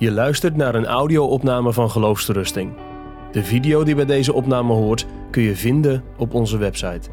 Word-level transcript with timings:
Je 0.00 0.10
luistert 0.10 0.56
naar 0.56 0.74
een 0.74 0.86
audio-opname 0.86 1.72
van 1.72 1.90
Geloofsterusting. 1.90 2.72
De 3.32 3.44
video 3.44 3.84
die 3.84 3.94
bij 3.94 4.04
deze 4.04 4.32
opname 4.32 4.72
hoort 4.72 5.06
kun 5.30 5.42
je 5.42 5.56
vinden 5.56 6.04
op 6.18 6.34
onze 6.34 6.56
website. 6.56 7.10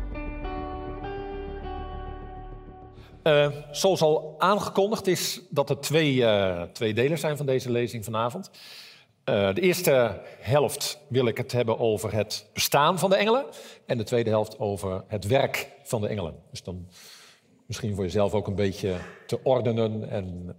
Uh, 3.23 3.47
zoals 3.71 4.01
al 4.01 4.35
aangekondigd 4.37 5.07
is 5.07 5.41
dat 5.49 5.69
er 5.69 5.79
twee, 5.79 6.15
uh, 6.15 6.61
twee 6.61 6.93
delen 6.93 7.17
zijn 7.17 7.37
van 7.37 7.45
deze 7.45 7.71
lezing 7.71 8.03
vanavond. 8.05 8.51
Uh, 9.25 9.53
de 9.53 9.61
eerste 9.61 10.21
helft 10.39 10.99
wil 11.09 11.27
ik 11.27 11.37
het 11.37 11.51
hebben 11.51 11.79
over 11.79 12.13
het 12.13 12.49
bestaan 12.53 12.99
van 12.99 13.09
de 13.09 13.15
engelen. 13.15 13.45
En 13.85 13.97
de 13.97 14.03
tweede 14.03 14.29
helft 14.29 14.59
over 14.59 15.03
het 15.07 15.27
werk 15.27 15.71
van 15.83 16.01
de 16.01 16.07
engelen. 16.07 16.35
Dus 16.51 16.63
dan 16.63 16.87
misschien 17.65 17.95
voor 17.95 18.03
jezelf 18.03 18.33
ook 18.33 18.47
een 18.47 18.55
beetje 18.55 18.95
te 19.25 19.39
ordenen 19.43 20.09
en 20.09 20.55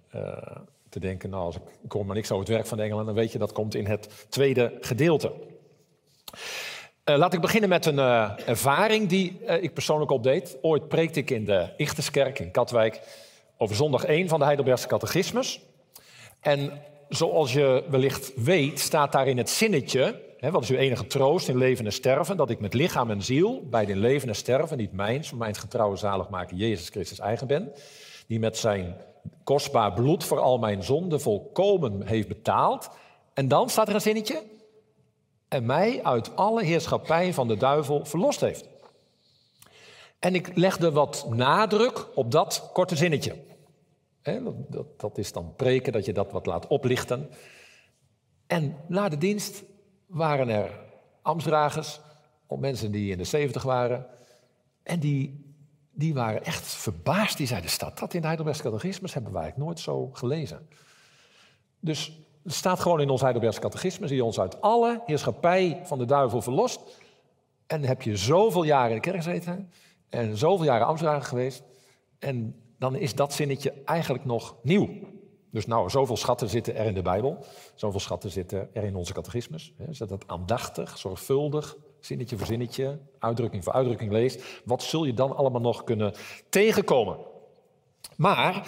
te 0.88 1.00
denken, 1.00 1.30
nou, 1.30 1.44
als 1.44 1.56
ik, 1.56 1.92
hoor 1.92 2.06
maar 2.06 2.14
niks 2.14 2.30
over 2.30 2.44
het 2.44 2.54
werk 2.54 2.66
van 2.66 2.76
de 2.76 2.82
engelen, 2.82 3.06
dan 3.06 3.14
weet 3.14 3.32
je 3.32 3.38
dat 3.38 3.52
komt 3.52 3.74
in 3.74 3.86
het 3.86 4.26
tweede 4.28 4.76
gedeelte. 4.80 5.32
Uh, 7.04 7.16
laat 7.16 7.34
ik 7.34 7.40
beginnen 7.40 7.68
met 7.68 7.86
een 7.86 7.98
uh, 7.98 8.30
ervaring 8.46 9.08
die 9.08 9.38
uh, 9.42 9.62
ik 9.62 9.74
persoonlijk 9.74 10.10
opdeed. 10.10 10.58
Ooit 10.60 10.88
preekte 10.88 11.20
ik 11.20 11.30
in 11.30 11.44
de 11.44 11.68
Ichterskerk 11.76 12.38
in 12.38 12.50
Katwijk 12.50 13.00
over 13.56 13.76
zondag 13.76 14.04
1 14.04 14.28
van 14.28 14.38
de 14.38 14.44
Heidelbergse 14.44 14.86
Catechismus. 14.86 15.60
En 16.40 16.82
zoals 17.08 17.52
je 17.52 17.84
wellicht 17.90 18.32
weet, 18.36 18.80
staat 18.80 19.12
daar 19.12 19.26
in 19.26 19.38
het 19.38 19.50
zinnetje, 19.50 20.22
hè, 20.38 20.50
wat 20.50 20.62
is 20.62 20.70
uw 20.70 20.76
enige 20.76 21.06
troost 21.06 21.48
in 21.48 21.58
leven 21.58 21.84
en 21.84 21.92
sterven, 21.92 22.36
dat 22.36 22.50
ik 22.50 22.60
met 22.60 22.74
lichaam 22.74 23.10
en 23.10 23.22
ziel 23.22 23.62
bij 23.70 23.84
de 23.84 23.96
leven 23.96 24.28
en 24.28 24.34
sterven, 24.34 24.76
niet 24.76 24.92
mijns, 24.92 25.28
voor 25.28 25.38
mijn 25.38 25.54
getrouwe 25.54 25.96
zaligmaker 25.96 26.56
Jezus 26.56 26.88
Christus 26.88 27.18
eigen 27.18 27.46
ben, 27.46 27.72
die 28.26 28.38
met 28.38 28.56
zijn 28.56 28.96
kostbaar 29.44 29.92
bloed 29.92 30.24
voor 30.24 30.40
al 30.40 30.58
mijn 30.58 30.82
zonden 30.82 31.20
volkomen 31.20 32.06
heeft 32.06 32.28
betaald. 32.28 32.90
En 33.34 33.48
dan 33.48 33.68
staat 33.68 33.88
er 33.88 33.94
een 33.94 34.00
zinnetje. 34.00 34.42
En 35.48 35.66
mij 35.66 36.04
uit 36.04 36.36
alle 36.36 36.64
heerschappij 36.64 37.34
van 37.34 37.48
de 37.48 37.56
duivel 37.56 38.04
verlost 38.04 38.40
heeft. 38.40 38.68
En 40.18 40.34
ik 40.34 40.56
legde 40.56 40.92
wat 40.92 41.26
nadruk 41.30 42.06
op 42.14 42.30
dat 42.30 42.70
korte 42.72 42.96
zinnetje. 42.96 43.34
dat, 44.68 45.00
dat 45.00 45.18
is 45.18 45.32
dan 45.32 45.54
preken, 45.56 45.92
dat 45.92 46.04
je 46.04 46.12
dat 46.12 46.32
wat 46.32 46.46
laat 46.46 46.66
oplichten. 46.66 47.30
En 48.46 48.76
na 48.86 49.08
de 49.08 49.18
dienst 49.18 49.64
waren 50.06 50.48
er 50.48 50.80
ambtsdragers, 51.22 52.00
of 52.46 52.58
mensen 52.58 52.92
die 52.92 53.10
in 53.10 53.18
de 53.18 53.24
zeventig 53.24 53.62
waren. 53.62 54.06
En 54.82 54.98
die 54.98 55.47
die 55.98 56.14
waren 56.14 56.44
echt 56.44 56.66
verbaasd. 56.66 57.36
Die 57.36 57.46
zeiden, 57.46 57.70
staat 57.70 57.98
dat 57.98 58.14
in 58.14 58.20
de 58.20 58.26
Heidelbergse 58.26 58.62
catechismus? 58.62 59.14
Hebben 59.14 59.32
wij 59.32 59.42
eigenlijk 59.42 59.70
nooit 59.70 59.84
zo 59.84 60.10
gelezen. 60.12 60.68
Dus 61.80 62.20
het 62.42 62.52
staat 62.52 62.80
gewoon 62.80 63.00
in 63.00 63.10
ons 63.10 63.20
Heidelbergse 63.20 63.60
catechismus... 63.60 64.10
die 64.10 64.24
ons 64.24 64.40
uit 64.40 64.60
alle 64.60 65.02
heerschappij 65.06 65.80
van 65.84 65.98
de 65.98 66.04
duivel 66.04 66.42
verlost. 66.42 66.80
En 67.66 67.82
heb 67.82 68.02
je 68.02 68.16
zoveel 68.16 68.62
jaren 68.62 68.88
in 68.88 68.94
de 68.94 69.00
kerk 69.00 69.16
gezeten... 69.16 69.72
en 70.08 70.36
zoveel 70.36 70.64
jaren 70.64 70.86
Amsterdam 70.86 71.20
geweest... 71.20 71.62
en 72.18 72.62
dan 72.78 72.96
is 72.96 73.14
dat 73.14 73.32
zinnetje 73.32 73.74
eigenlijk 73.84 74.24
nog 74.24 74.56
nieuw. 74.62 74.88
Dus 75.50 75.66
nou, 75.66 75.90
zoveel 75.90 76.16
schatten 76.16 76.48
zitten 76.48 76.76
er 76.76 76.86
in 76.86 76.94
de 76.94 77.02
Bijbel. 77.02 77.44
Zoveel 77.74 78.00
schatten 78.00 78.30
zitten 78.30 78.68
er 78.72 78.84
in 78.84 78.96
onze 78.96 79.12
catechismus. 79.12 79.74
Zet 79.90 80.08
dat 80.08 80.24
aandachtig, 80.26 80.98
zorgvuldig, 80.98 81.76
zinnetje 82.00 82.36
voor 82.36 82.46
zinnetje, 82.46 82.98
uitdrukking 83.18 83.64
voor 83.64 83.72
uitdrukking 83.72 84.12
leest, 84.12 84.62
wat 84.64 84.82
zul 84.82 85.04
je 85.04 85.14
dan 85.14 85.36
allemaal 85.36 85.60
nog 85.60 85.84
kunnen 85.84 86.14
tegenkomen? 86.48 87.18
Maar 88.16 88.66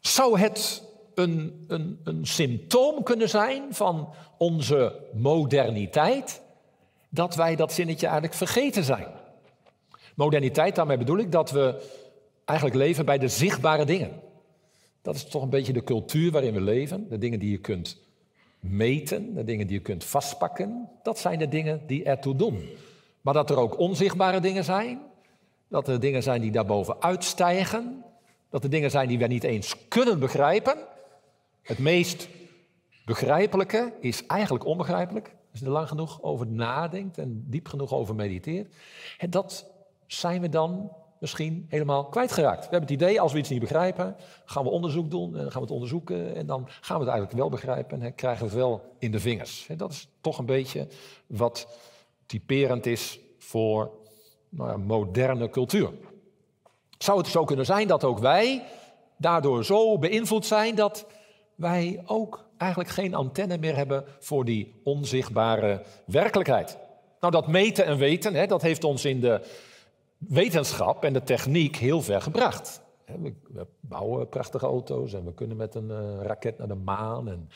zou 0.00 0.38
het 0.38 0.82
een, 1.14 1.64
een, 1.68 2.00
een 2.04 2.26
symptoom 2.26 3.02
kunnen 3.02 3.28
zijn 3.28 3.74
van 3.74 4.14
onze 4.38 5.00
moderniteit, 5.12 6.42
dat 7.08 7.34
wij 7.34 7.56
dat 7.56 7.72
zinnetje 7.72 8.06
eigenlijk 8.06 8.36
vergeten 8.36 8.84
zijn? 8.84 9.08
Moderniteit, 10.14 10.74
daarmee 10.74 10.98
bedoel 10.98 11.18
ik 11.18 11.32
dat 11.32 11.50
we 11.50 11.82
eigenlijk 12.44 12.78
leven 12.78 13.04
bij 13.04 13.18
de 13.18 13.28
zichtbare 13.28 13.84
dingen. 13.84 14.20
Dat 15.02 15.14
is 15.14 15.24
toch 15.24 15.42
een 15.42 15.50
beetje 15.50 15.72
de 15.72 15.84
cultuur 15.84 16.30
waarin 16.30 16.54
we 16.54 16.60
leven, 16.60 17.08
de 17.08 17.18
dingen 17.18 17.38
die 17.38 17.50
je 17.50 17.58
kunt 17.58 18.05
meten, 18.70 19.34
de 19.34 19.44
dingen 19.44 19.66
die 19.66 19.76
je 19.76 19.82
kunt 19.82 20.04
vastpakken, 20.04 20.88
dat 21.02 21.18
zijn 21.18 21.38
de 21.38 21.48
dingen 21.48 21.82
die 21.86 22.04
ertoe 22.04 22.36
doen. 22.36 22.68
Maar 23.20 23.34
dat 23.34 23.50
er 23.50 23.58
ook 23.58 23.78
onzichtbare 23.78 24.40
dingen 24.40 24.64
zijn, 24.64 25.00
dat 25.68 25.88
er 25.88 26.00
dingen 26.00 26.22
zijn 26.22 26.40
die 26.40 26.50
daarboven 26.50 27.02
uitstijgen, 27.02 28.04
dat 28.50 28.64
er 28.64 28.70
dingen 28.70 28.90
zijn 28.90 29.08
die 29.08 29.18
we 29.18 29.26
niet 29.26 29.44
eens 29.44 29.88
kunnen 29.88 30.18
begrijpen. 30.18 30.76
Het 31.62 31.78
meest 31.78 32.28
begrijpelijke 33.04 33.92
is 34.00 34.26
eigenlijk 34.26 34.64
onbegrijpelijk. 34.64 35.34
Als 35.50 35.60
je 35.60 35.66
er 35.66 35.72
lang 35.72 35.88
genoeg 35.88 36.22
over 36.22 36.46
nadenkt 36.46 37.18
en 37.18 37.44
diep 37.46 37.68
genoeg 37.68 37.92
over 37.92 38.14
mediteert. 38.14 38.74
En 39.18 39.30
dat 39.30 39.70
zijn 40.06 40.40
we 40.40 40.48
dan 40.48 40.92
misschien 41.18 41.66
helemaal 41.68 42.04
kwijtgeraakt. 42.04 42.64
We 42.64 42.70
hebben 42.70 42.80
het 42.80 43.02
idee, 43.02 43.20
als 43.20 43.32
we 43.32 43.38
iets 43.38 43.48
niet 43.48 43.60
begrijpen, 43.60 44.16
gaan 44.44 44.64
we 44.64 44.70
onderzoek 44.70 45.10
doen 45.10 45.36
en 45.36 45.42
gaan 45.42 45.60
we 45.60 45.66
het 45.66 45.70
onderzoeken 45.70 46.34
en 46.34 46.46
dan 46.46 46.64
gaan 46.66 46.96
we 46.98 47.04
het 47.04 47.12
eigenlijk 47.12 47.32
wel 47.38 47.48
begrijpen 47.48 48.02
en 48.02 48.14
krijgen 48.14 48.40
we 48.40 48.50
het 48.50 48.58
wel 48.58 48.82
in 48.98 49.10
de 49.10 49.20
vingers. 49.20 49.68
Dat 49.76 49.90
is 49.90 50.08
toch 50.20 50.38
een 50.38 50.46
beetje 50.46 50.86
wat 51.26 51.78
typerend 52.26 52.86
is 52.86 53.20
voor 53.38 53.90
nou 54.48 54.70
ja, 54.70 54.76
moderne 54.76 55.48
cultuur. 55.48 55.90
Zou 56.98 57.18
het 57.18 57.26
zo 57.26 57.44
kunnen 57.44 57.66
zijn 57.66 57.88
dat 57.88 58.04
ook 58.04 58.18
wij 58.18 58.62
daardoor 59.16 59.64
zo 59.64 59.98
beïnvloed 59.98 60.46
zijn 60.46 60.74
dat 60.74 61.06
wij 61.54 62.02
ook 62.06 62.44
eigenlijk 62.56 62.90
geen 62.90 63.14
antenne 63.14 63.58
meer 63.58 63.76
hebben 63.76 64.04
voor 64.18 64.44
die 64.44 64.80
onzichtbare 64.84 65.82
werkelijkheid? 66.04 66.78
Nou, 67.20 67.32
dat 67.32 67.48
meten 67.48 67.84
en 67.84 67.96
weten, 67.96 68.34
hè, 68.34 68.46
dat 68.46 68.62
heeft 68.62 68.84
ons 68.84 69.04
in 69.04 69.20
de 69.20 69.40
wetenschap 70.18 71.04
en 71.04 71.12
de 71.12 71.22
techniek 71.22 71.76
heel 71.76 72.02
ver 72.02 72.22
gebracht. 72.22 72.82
We 73.52 73.66
bouwen 73.80 74.28
prachtige 74.28 74.66
auto's 74.66 75.12
en 75.12 75.24
we 75.24 75.34
kunnen 75.34 75.56
met 75.56 75.74
een 75.74 75.90
eh, 75.90 76.22
raket 76.22 76.58
naar 76.58 76.68
de 76.68 76.74
maan. 76.74 77.28
En, 77.28 77.48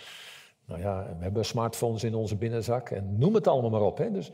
nou 0.64 0.80
ja, 0.80 1.14
we 1.18 1.22
hebben 1.22 1.44
smartphones 1.44 2.04
in 2.04 2.14
onze 2.14 2.36
binnenzak 2.36 2.90
en 2.90 3.18
noem 3.18 3.34
het 3.34 3.46
allemaal 3.46 3.70
maar 3.70 3.80
op. 3.80 3.98
Hè. 3.98 4.10
Dus, 4.10 4.30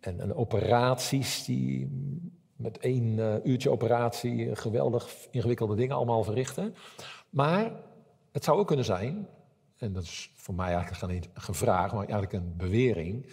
en, 0.00 0.34
operaties 0.34 1.44
die 1.44 1.90
met 2.56 2.78
één 2.78 3.18
uh, 3.18 3.34
uurtje 3.44 3.70
operatie 3.70 4.56
geweldig 4.56 5.08
ingewikkelde 5.30 5.74
dingen 5.74 5.96
allemaal 5.96 6.24
verrichten. 6.24 6.74
Maar 7.30 7.72
het 8.32 8.44
zou 8.44 8.58
ook 8.58 8.66
kunnen 8.66 8.84
zijn, 8.84 9.28
en 9.76 9.92
dat 9.92 10.02
is 10.02 10.32
voor 10.34 10.54
mij 10.54 10.74
eigenlijk 10.74 11.12
geen 11.12 11.24
gevraagd, 11.34 11.92
maar 11.92 12.08
eigenlijk 12.08 12.32
een 12.32 12.54
bewering, 12.56 13.26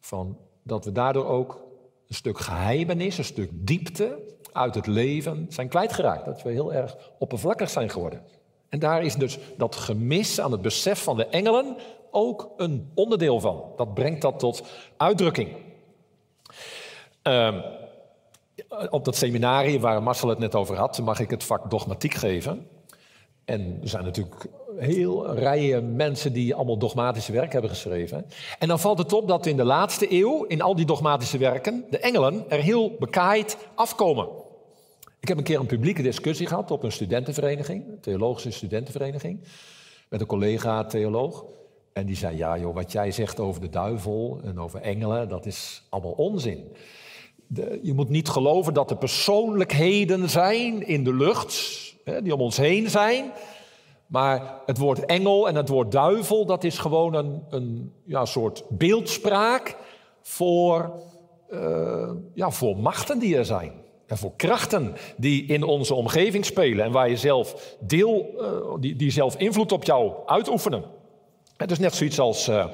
van 0.00 0.38
dat 0.62 0.84
we 0.84 0.92
daardoor 0.92 1.26
ook 1.26 1.65
een 2.08 2.14
stuk 2.14 2.38
geheimenis, 2.38 3.18
een 3.18 3.24
stuk 3.24 3.50
diepte 3.52 4.18
uit 4.52 4.74
het 4.74 4.86
leven 4.86 5.46
zijn 5.48 5.68
kwijtgeraakt. 5.68 6.24
Dat 6.24 6.42
we 6.42 6.50
heel 6.50 6.72
erg 6.72 6.96
oppervlakkig 7.18 7.70
zijn 7.70 7.90
geworden. 7.90 8.22
En 8.68 8.78
daar 8.78 9.04
is 9.04 9.14
dus 9.14 9.38
dat 9.56 9.76
gemis 9.76 10.40
aan 10.40 10.52
het 10.52 10.62
besef 10.62 11.02
van 11.02 11.16
de 11.16 11.26
engelen 11.26 11.76
ook 12.10 12.50
een 12.56 12.90
onderdeel 12.94 13.40
van. 13.40 13.64
Dat 13.76 13.94
brengt 13.94 14.22
dat 14.22 14.38
tot 14.38 14.62
uitdrukking. 14.96 15.56
Uh, 17.22 17.64
op 18.90 19.04
dat 19.04 19.16
seminarie 19.16 19.80
waar 19.80 20.02
Marcel 20.02 20.28
het 20.28 20.38
net 20.38 20.54
over 20.54 20.76
had, 20.76 20.98
mag 20.98 21.20
ik 21.20 21.30
het 21.30 21.44
vak 21.44 21.70
dogmatiek 21.70 22.14
geven. 22.14 22.68
En 23.44 23.78
er 23.82 23.88
zijn 23.88 24.04
natuurlijk 24.04 24.46
heel 24.78 25.34
rijen 25.34 25.96
mensen 25.96 26.32
die 26.32 26.54
allemaal 26.54 26.78
dogmatische 26.78 27.32
werk 27.32 27.52
hebben 27.52 27.70
geschreven. 27.70 28.26
En 28.58 28.68
dan 28.68 28.80
valt 28.80 28.98
het 28.98 29.12
op 29.12 29.28
dat 29.28 29.46
in 29.46 29.56
de 29.56 29.64
laatste 29.64 30.12
eeuw, 30.12 30.44
in 30.44 30.62
al 30.62 30.76
die 30.76 30.86
dogmatische 30.86 31.38
werken, 31.38 31.84
de 31.90 31.98
engelen 31.98 32.44
er 32.48 32.60
heel 32.60 32.96
bekaaid 32.98 33.56
afkomen. 33.74 34.28
Ik 35.20 35.28
heb 35.28 35.38
een 35.38 35.44
keer 35.44 35.60
een 35.60 35.66
publieke 35.66 36.02
discussie 36.02 36.46
gehad 36.46 36.70
op 36.70 36.82
een 36.82 36.92
studentenvereniging, 36.92 37.88
een 37.88 38.00
theologische 38.00 38.50
studentenvereniging, 38.50 39.40
met 40.08 40.20
een 40.20 40.26
collega-theoloog. 40.26 41.44
En 41.92 42.06
die 42.06 42.16
zei, 42.16 42.36
ja 42.36 42.58
joh, 42.58 42.74
wat 42.74 42.92
jij 42.92 43.10
zegt 43.10 43.40
over 43.40 43.60
de 43.60 43.68
duivel 43.68 44.40
en 44.44 44.60
over 44.60 44.80
engelen, 44.80 45.28
dat 45.28 45.46
is 45.46 45.82
allemaal 45.88 46.12
onzin. 46.12 46.72
De, 47.46 47.80
je 47.82 47.94
moet 47.94 48.08
niet 48.08 48.28
geloven 48.28 48.74
dat 48.74 48.90
er 48.90 48.96
persoonlijkheden 48.96 50.28
zijn 50.28 50.86
in 50.86 51.04
de 51.04 51.14
lucht, 51.14 51.94
hè, 52.04 52.22
die 52.22 52.34
om 52.34 52.40
ons 52.40 52.56
heen 52.56 52.90
zijn. 52.90 53.32
Maar 54.06 54.60
het 54.66 54.78
woord 54.78 55.04
engel 55.04 55.48
en 55.48 55.54
het 55.54 55.68
woord 55.68 55.92
duivel, 55.92 56.46
dat 56.46 56.64
is 56.64 56.78
gewoon 56.78 57.14
een, 57.14 57.44
een 57.50 57.92
ja, 58.04 58.24
soort 58.24 58.64
beeldspraak 58.68 59.76
voor, 60.22 60.92
uh, 61.50 62.10
ja, 62.34 62.50
voor 62.50 62.76
machten 62.76 63.18
die 63.18 63.36
er 63.36 63.44
zijn. 63.44 63.72
En 64.06 64.16
voor 64.16 64.32
krachten 64.36 64.94
die 65.16 65.46
in 65.46 65.62
onze 65.62 65.94
omgeving 65.94 66.44
spelen 66.44 66.84
en 66.84 66.92
waar 66.92 67.10
je 67.10 67.16
zelf 67.16 67.76
deel, 67.80 68.26
uh, 68.38 68.74
die, 68.80 68.96
die 68.96 69.10
zelf 69.10 69.36
invloed 69.36 69.72
op 69.72 69.84
jou 69.84 70.12
uitoefenen. 70.26 70.84
Het 71.56 71.70
is 71.70 71.78
net 71.78 71.94
zoiets 71.94 72.20
als, 72.20 72.48
uh, 72.48 72.66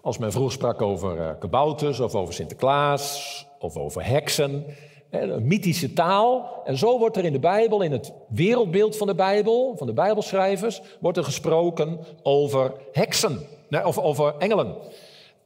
als 0.00 0.18
men 0.18 0.32
vroeger 0.32 0.52
sprak 0.52 0.82
over 0.82 1.36
kabouters 1.38 2.00
of 2.00 2.14
over 2.14 2.34
Sinterklaas 2.34 3.46
of 3.58 3.76
over 3.76 4.06
heksen. 4.06 4.64
Een 5.10 5.46
mythische 5.46 5.92
taal. 5.92 6.60
En 6.64 6.78
zo 6.78 6.98
wordt 6.98 7.16
er 7.16 7.24
in 7.24 7.32
de 7.32 7.38
Bijbel, 7.38 7.82
in 7.82 7.92
het 7.92 8.12
wereldbeeld 8.28 8.96
van 8.96 9.06
de 9.06 9.14
Bijbel, 9.14 9.74
van 9.76 9.86
de 9.86 9.92
Bijbelschrijvers, 9.92 10.80
wordt 11.00 11.18
er 11.18 11.24
gesproken 11.24 11.98
over 12.22 12.72
heksen, 12.92 13.40
of 13.84 13.98
over 13.98 14.34
engelen. 14.38 14.74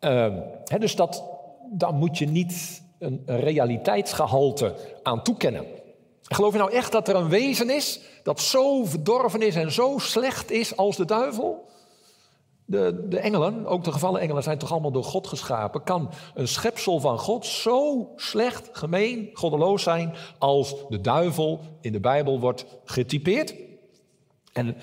Uh, 0.01 0.35
dus 0.79 0.97
dat, 0.97 1.25
daar 1.73 1.95
moet 1.95 2.19
je 2.19 2.27
niet 2.27 2.83
een 2.99 3.23
realiteitsgehalte 3.27 4.75
aan 5.03 5.23
toekennen. 5.23 5.67
Geloof 6.23 6.53
je 6.53 6.59
nou 6.59 6.73
echt 6.73 6.93
dat 6.93 7.09
er 7.09 7.17
een 7.17 7.29
wezen 7.29 7.71
is 7.71 8.01
dat 8.23 8.41
zo 8.41 8.85
verdorven 8.85 9.43
is 9.43 9.57
en 9.57 9.73
zo 9.73 9.99
slecht 9.99 10.51
is 10.51 10.77
als 10.77 10.97
de 10.97 11.05
duivel? 11.05 11.69
De, 12.71 13.07
de 13.09 13.19
engelen, 13.19 13.67
ook 13.67 13.85
de 13.85 13.93
gevallen 13.93 14.21
engelen, 14.21 14.43
zijn 14.43 14.59
toch 14.59 14.73
allemaal 14.73 14.91
door 14.91 15.05
God 15.05 15.27
geschapen. 15.27 15.83
Kan 15.83 16.11
een 16.35 16.49
schepsel 16.49 17.01
van 17.01 17.19
God 17.19 17.47
zo 17.47 18.09
slecht, 18.17 18.69
gemeen, 18.73 19.31
goddeloos 19.33 19.83
zijn 19.83 20.15
als 20.39 20.75
de 20.89 21.01
duivel 21.01 21.61
in 21.81 21.93
de 21.93 22.01
Bijbel 22.01 22.41
wordt 22.41 22.67
getypeerd? 22.85 23.55
En, 24.53 24.77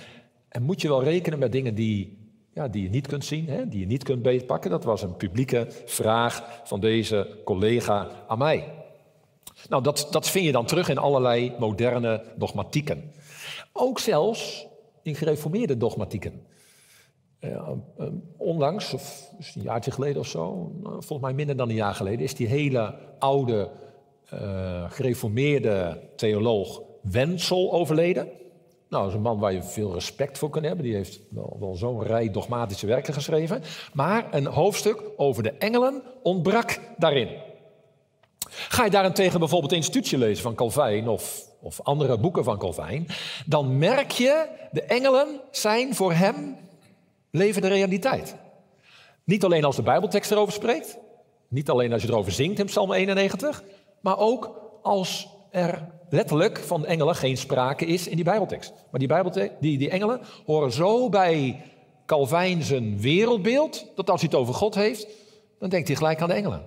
en 0.50 0.64
moet 0.64 0.82
je 0.82 0.88
wel 0.88 1.04
rekenen 1.04 1.40
met 1.40 1.52
dingen 1.52 1.76
die, 1.76 2.18
ja, 2.54 2.68
die 2.68 2.84
je 2.84 2.90
niet 2.90 3.08
kunt 3.08 3.26
zien, 3.26 3.48
hè, 3.48 3.68
die 3.68 3.80
je 3.80 3.86
niet 3.86 4.04
kunt 4.04 4.22
beetpakken? 4.22 4.72
Dat 4.72 4.84
was 4.84 5.02
een 5.02 5.16
publieke 5.16 5.68
vraag 5.86 6.62
van 6.64 6.80
deze 6.80 7.38
collega 7.46 8.08
aan 8.28 8.38
mij. 8.38 8.74
Nou, 9.70 9.84
dat, 9.84 10.08
dat 10.12 10.30
vind 10.30 10.46
je 10.46 10.52
dan 10.52 10.66
terug 10.66 10.90
in 10.90 10.98
allerlei 10.98 11.54
moderne 11.60 12.24
dogmatieken. 12.36 13.12
Ook 13.74 14.00
zelfs 14.00 14.68
in 15.02 15.16
gereformeerde 15.16 15.78
dogmatieken. 15.78 16.47
Uh, 17.40 17.70
onlangs, 18.38 18.94
of 18.94 19.32
een 19.56 19.62
jaartje 19.62 19.92
geleden 19.92 20.20
of 20.20 20.28
zo, 20.28 20.72
nou, 20.82 20.94
volgens 20.94 21.22
mij 21.22 21.34
minder 21.34 21.56
dan 21.56 21.70
een 21.70 21.76
jaar 21.76 21.96
geleden, 21.96 22.20
is 22.20 22.36
die 22.36 22.48
hele 22.48 22.96
oude 23.20 23.70
uh, 24.34 24.92
gereformeerde 24.92 26.02
theoloog 26.16 26.82
Wenzel 27.02 27.74
overleden. 27.74 28.28
Nou, 28.90 29.04
dat 29.04 29.12
is 29.12 29.14
een 29.14 29.22
man 29.22 29.40
waar 29.40 29.54
je 29.54 29.64
veel 29.64 29.94
respect 29.94 30.38
voor 30.38 30.50
kunt 30.50 30.66
hebben. 30.66 30.84
Die 30.84 30.96
heeft 30.96 31.20
wel, 31.30 31.58
wel 31.60 31.76
zo'n 31.76 32.04
rij 32.04 32.32
dogmatische 32.32 32.88
werken 32.88 33.14
geschreven. 33.14 33.62
Maar 33.94 34.28
een 34.32 34.46
hoofdstuk 34.46 35.04
over 35.18 35.44
de 35.44 35.52
engelen 35.52 36.02
ontbrak 36.24 36.80
daarin. 36.98 37.30
Ga 38.50 38.84
je 38.84 38.92
daarentegen 38.92 39.40
bijvoorbeeld 39.40 39.72
een 39.72 39.78
instituutje 39.78 40.18
lezen 40.18 40.44
van 40.44 40.56
Calvijn 40.56 41.08
of, 41.08 41.50
of 41.62 41.82
andere 41.82 42.18
boeken 42.18 42.44
van 42.44 42.58
Calvijn, 42.58 43.08
dan 43.46 43.78
merk 43.78 44.12
je, 44.12 44.48
de 44.72 44.82
engelen 44.82 45.28
zijn 45.52 45.96
voor 45.96 46.14
hem 46.14 46.56
levende 47.38 47.68
realiteit. 47.68 48.36
Niet 49.24 49.44
alleen 49.44 49.64
als 49.64 49.76
de 49.76 49.82
Bijbeltekst 49.82 50.32
erover 50.32 50.54
spreekt, 50.54 50.98
niet 51.48 51.70
alleen 51.70 51.94
als 51.94 52.02
je 52.02 52.08
erover 52.08 52.32
zingt 52.32 52.60
in 52.60 52.66
Psalm 52.66 52.94
91, 52.94 53.64
maar 54.02 54.18
ook 54.18 54.62
als 54.82 55.28
er 55.52 55.88
letterlijk 56.10 56.58
van 56.58 56.86
engelen 56.86 57.16
geen 57.16 57.38
sprake 57.38 57.86
is 57.86 58.08
in 58.08 58.16
die 58.16 58.26
Bijbeltekst. 58.26 58.74
Maar 58.92 59.00
die, 59.00 59.52
die, 59.60 59.78
die 59.78 59.90
engelen 59.90 60.22
horen 60.46 60.72
zo 60.72 61.10
bij 61.10 61.62
Calvijn 62.06 62.64
zijn 62.64 63.00
wereldbeeld, 63.00 63.86
dat 63.96 64.10
als 64.10 64.22
hij 64.22 64.30
het 64.32 64.40
over 64.40 64.54
God 64.54 64.76
heeft, 64.76 65.08
dan 65.60 65.70
denkt 65.70 65.88
hij 65.88 65.98
gelijk 65.98 66.22
aan 66.22 66.28
de 66.28 66.34
engelen. 66.34 66.64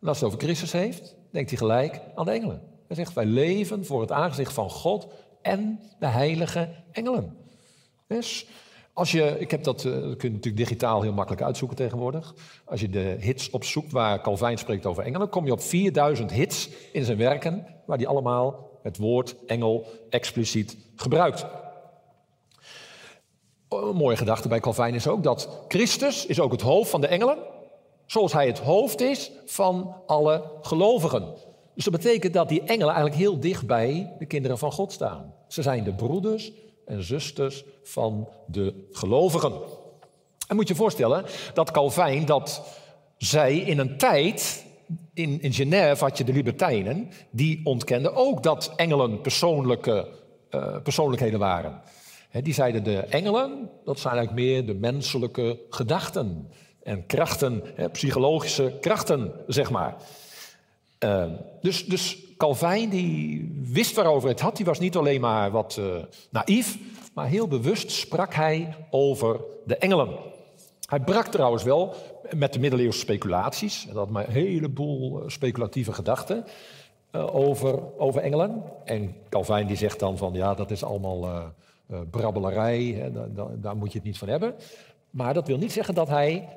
En 0.00 0.08
als 0.08 0.20
hij 0.20 0.28
het 0.28 0.36
over 0.36 0.46
Christus 0.46 0.72
heeft, 0.72 1.14
denkt 1.30 1.50
hij 1.50 1.58
gelijk 1.58 2.00
aan 2.14 2.24
de 2.24 2.30
engelen. 2.30 2.62
Hij 2.86 2.96
zegt, 2.96 3.12
wij 3.12 3.24
leven 3.24 3.84
voor 3.84 4.00
het 4.00 4.12
aangezicht 4.12 4.52
van 4.52 4.70
God 4.70 5.06
en 5.42 5.80
de 5.98 6.06
heilige 6.06 6.68
engelen. 6.92 7.36
Dus 8.06 8.46
als 9.00 9.10
je, 9.10 9.36
ik 9.38 9.50
heb 9.50 9.64
dat, 9.64 9.84
uh, 9.84 9.92
dat 9.92 10.16
kun 10.16 10.28
je 10.28 10.34
natuurlijk 10.34 10.56
digitaal 10.56 11.02
heel 11.02 11.12
makkelijk 11.12 11.42
uitzoeken 11.42 11.76
tegenwoordig. 11.76 12.34
Als 12.64 12.80
je 12.80 12.90
de 12.90 13.16
hits 13.20 13.50
opzoekt 13.50 13.92
waar 13.92 14.20
Calvijn 14.20 14.58
spreekt 14.58 14.86
over 14.86 15.04
engelen, 15.04 15.28
kom 15.28 15.46
je 15.46 15.52
op 15.52 15.60
4000 15.60 16.32
hits 16.32 16.68
in 16.92 17.04
zijn 17.04 17.18
werken, 17.18 17.66
waar 17.86 17.96
hij 17.96 18.06
allemaal 18.06 18.70
het 18.82 18.96
woord 18.96 19.36
engel 19.46 19.86
expliciet 20.10 20.76
gebruikt. 20.96 21.46
Een 23.68 23.96
mooie 23.96 24.16
gedachte 24.16 24.48
bij 24.48 24.60
Calvijn 24.60 24.94
is 24.94 25.08
ook 25.08 25.22
dat 25.22 25.64
Christus 25.68 26.26
is 26.26 26.40
ook 26.40 26.52
het 26.52 26.62
hoofd 26.62 26.90
van 26.90 27.00
de 27.00 27.06
engelen, 27.06 27.38
zoals 28.06 28.32
hij 28.32 28.46
het 28.46 28.58
hoofd 28.58 29.00
is 29.00 29.30
van 29.46 29.94
alle 30.06 30.42
gelovigen. 30.62 31.34
Dus 31.74 31.84
dat 31.84 31.92
betekent 31.92 32.32
dat 32.32 32.48
die 32.48 32.60
engelen 32.60 32.94
eigenlijk 32.94 33.16
heel 33.16 33.40
dicht 33.40 33.66
bij 33.66 34.14
de 34.18 34.26
kinderen 34.26 34.58
van 34.58 34.72
God 34.72 34.92
staan. 34.92 35.34
Ze 35.48 35.62
zijn 35.62 35.84
de 35.84 35.94
broeders 35.94 36.52
en 36.90 37.04
zusters 37.04 37.64
van 37.82 38.28
de 38.46 38.88
gelovigen. 38.92 39.52
En 40.48 40.56
moet 40.56 40.68
je 40.68 40.74
voorstellen 40.74 41.24
dat 41.54 41.70
Calvijn 41.70 42.24
dat 42.24 42.62
zij 43.16 43.56
in 43.56 43.78
een 43.78 43.96
tijd, 43.96 44.64
in, 45.14 45.52
Genève 45.52 46.04
had 46.04 46.18
je 46.18 46.24
de 46.24 46.32
libertijnen, 46.32 47.10
die 47.30 47.60
ontkenden 47.64 48.14
ook 48.14 48.42
dat 48.42 48.72
engelen 48.76 49.20
persoonlijke 49.20 50.08
uh, 50.50 50.76
persoonlijkheden 50.82 51.38
waren. 51.38 51.82
die 52.42 52.54
zeiden 52.54 52.84
de 52.84 52.98
engelen, 52.98 53.70
dat 53.84 54.00
zijn 54.00 54.14
eigenlijk 54.14 54.46
meer 54.46 54.66
de 54.66 54.74
menselijke 54.74 55.58
gedachten 55.70 56.48
en 56.82 57.06
krachten, 57.06 57.62
psychologische 57.92 58.76
krachten, 58.80 59.32
zeg 59.46 59.70
maar. 59.70 59.96
Uh, 61.04 61.24
dus, 61.60 61.86
dus 61.86 62.29
Calvijn 62.40 62.88
die 62.88 63.50
wist 63.62 63.94
waarover 63.94 64.28
het 64.28 64.40
had. 64.40 64.56
Die 64.56 64.64
was 64.64 64.78
niet 64.78 64.96
alleen 64.96 65.20
maar 65.20 65.50
wat 65.50 65.76
uh, 65.80 65.96
naïef, 66.30 66.78
maar 67.14 67.26
heel 67.26 67.48
bewust 67.48 67.90
sprak 67.90 68.34
hij 68.34 68.74
over 68.90 69.40
de 69.64 69.76
engelen. 69.76 70.08
Hij 70.86 71.00
brak 71.00 71.26
trouwens 71.26 71.62
wel 71.62 71.94
met 72.34 72.52
de 72.52 72.58
middeleeuwse 72.58 72.98
speculaties. 72.98 73.86
En 73.88 73.94
dat 73.94 74.10
maar 74.10 74.26
een 74.26 74.32
heleboel 74.32 75.20
eh, 75.20 75.28
speculatieve 75.28 75.92
gedachten 75.92 76.44
uh, 77.12 77.34
over, 77.34 77.78
over 77.98 78.20
engelen. 78.20 78.62
En 78.84 79.14
Calvijn 79.28 79.66
die 79.66 79.76
zegt 79.76 79.98
dan 79.98 80.18
van 80.18 80.32
ja, 80.32 80.54
dat 80.54 80.70
is 80.70 80.84
allemaal 80.84 81.24
uh, 81.24 82.00
brabbelarij. 82.10 82.84
Hè, 82.84 83.10
daar 83.60 83.76
moet 83.76 83.92
je 83.92 83.98
het 83.98 84.06
niet 84.06 84.18
van 84.18 84.28
hebben. 84.28 84.54
Maar 85.10 85.34
dat 85.34 85.46
wil 85.46 85.58
niet 85.58 85.72
zeggen 85.72 85.94
dat 85.94 86.08
hij 86.08 86.48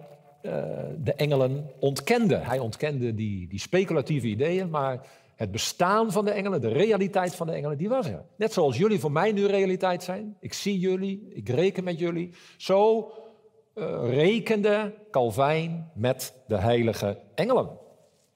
de 1.04 1.14
engelen 1.14 1.70
ontkende. 1.80 2.36
Hij 2.36 2.60
ontkende 2.60 3.16
die, 3.16 3.48
die 3.48 3.60
speculatieve 3.60 4.28
ideeën, 4.28 4.70
maar 4.70 5.02
het 5.36 5.52
bestaan 5.52 6.12
van 6.12 6.26
de 6.26 6.32
engelen, 6.32 6.62
de 6.62 6.68
realiteit 6.68 7.36
van 7.36 7.48
de 7.48 7.54
engelen, 7.54 7.78
die 7.78 7.90
was 7.90 8.08
er. 8.08 8.26
Net 8.36 8.54
zoals 8.54 8.78
jullie 8.78 9.00
voor 9.00 9.12
mij 9.12 9.32
nu 9.32 9.46
realiteit 9.46 10.04
zijn. 10.04 10.38
Ik 10.40 10.54
zie 10.54 10.80
jullie, 10.80 11.28
ik 11.30 11.50
reken 11.50 11.84
met 11.84 12.00
jullie. 12.00 12.34
Zo 12.58 13.12
uh, 13.76 14.10
rekende 14.10 14.94
Calvijn 15.12 15.92
met 15.96 16.34
de 16.48 16.58
heilige 16.58 17.20
engelen. 17.36 17.70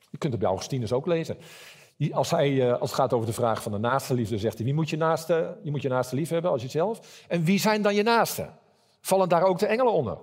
Je 0.10 0.18
kunt 0.18 0.32
het 0.32 0.42
bij 0.42 0.50
Augustinus 0.50 0.92
ook 0.92 1.06
lezen. 1.06 1.38
Als, 2.12 2.32
hij, 2.32 2.50
uh, 2.52 2.72
als 2.72 2.90
het 2.90 3.00
gaat 3.00 3.14
over 3.14 3.28
de 3.28 3.34
vraag 3.34 3.62
van 3.62 3.72
de 3.72 3.78
naaste 3.78 4.14
liefde, 4.14 4.38
zegt 4.38 4.56
hij: 4.56 4.66
wie 4.66 4.74
moet 4.74 4.90
je 4.90 4.98
naaste, 4.98 5.58
je 5.64 5.72
moet 5.72 5.82
je 5.82 5.90
naaste 5.90 6.16
lief 6.16 6.30
hebben 6.30 6.52
als 6.52 6.62
jezelf? 6.62 7.24
En 7.28 7.44
wie 7.44 7.60
zijn 7.60 7.82
dan 7.82 7.96
je 7.96 8.04
naasten? 8.04 8.58
Vallen 9.02 9.30
daar 9.30 9.44
ook 9.44 9.60
de 9.60 9.66
engelen 9.66 9.94
onder? 9.94 10.18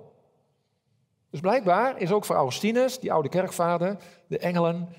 Dus 1.29 1.39
blijkbaar 1.39 2.01
is 2.01 2.11
ook 2.11 2.25
voor 2.25 2.35
Augustinus, 2.35 2.99
die 2.99 3.13
oude 3.13 3.29
kerkvader, 3.29 3.97
de 4.27 4.37
engelen 4.37 4.89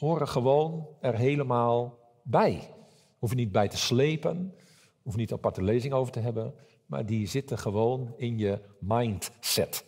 horen 0.00 0.28
gewoon 0.28 0.86
er 1.00 1.16
helemaal 1.16 1.98
bij. 2.22 2.74
Hoef 3.18 3.30
je 3.30 3.36
niet 3.36 3.52
bij 3.52 3.68
te 3.68 3.76
slepen, 3.76 4.54
hoef 5.02 5.12
je 5.12 5.18
niet 5.18 5.32
aparte 5.32 5.62
lezing 5.62 5.92
over 5.92 6.12
te 6.12 6.20
hebben, 6.20 6.54
maar 6.86 7.06
die 7.06 7.26
zitten 7.26 7.58
gewoon 7.58 8.14
in 8.16 8.38
je 8.38 8.60
mindset. 8.78 9.84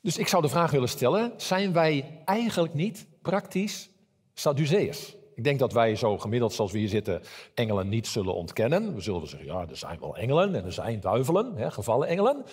Dus 0.00 0.18
ik 0.18 0.28
zou 0.28 0.42
de 0.42 0.48
vraag 0.48 0.70
willen 0.70 0.88
stellen: 0.88 1.32
zijn 1.36 1.72
wij 1.72 2.22
eigenlijk 2.24 2.74
niet 2.74 3.06
praktisch 3.22 3.90
Sadduceërs? 4.34 5.16
Ik 5.34 5.44
denk 5.44 5.58
dat 5.58 5.72
wij 5.72 5.96
zo 5.96 6.18
gemiddeld 6.18 6.52
zoals 6.52 6.72
we 6.72 6.78
hier 6.78 6.88
zitten 6.88 7.22
engelen 7.54 7.88
niet 7.88 8.06
zullen 8.06 8.34
ontkennen. 8.34 8.94
We 8.94 9.00
zullen 9.00 9.28
zeggen, 9.28 9.48
ja, 9.48 9.66
er 9.68 9.76
zijn 9.76 10.00
wel 10.00 10.16
engelen 10.16 10.54
en 10.54 10.64
er 10.64 10.72
zijn 10.72 11.00
duivelen, 11.00 11.56
hè, 11.56 11.70
gevallen 11.70 12.08
engelen. 12.08 12.44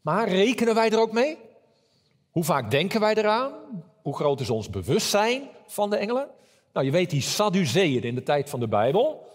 Maar 0.00 0.28
rekenen 0.28 0.74
wij 0.74 0.90
er 0.90 1.00
ook 1.00 1.12
mee? 1.12 1.38
Hoe 2.30 2.44
vaak 2.44 2.70
denken 2.70 3.00
wij 3.00 3.14
eraan? 3.14 3.52
Hoe 4.06 4.16
groot 4.16 4.40
is 4.40 4.50
ons 4.50 4.70
bewustzijn 4.70 5.48
van 5.66 5.90
de 5.90 5.96
engelen? 5.96 6.28
Nou, 6.72 6.86
je 6.86 6.92
weet 6.92 7.10
die 7.10 7.20
Sadduceeën 7.20 8.02
in 8.02 8.14
de 8.14 8.22
tijd 8.22 8.50
van 8.50 8.60
de 8.60 8.68
Bijbel, 8.68 9.26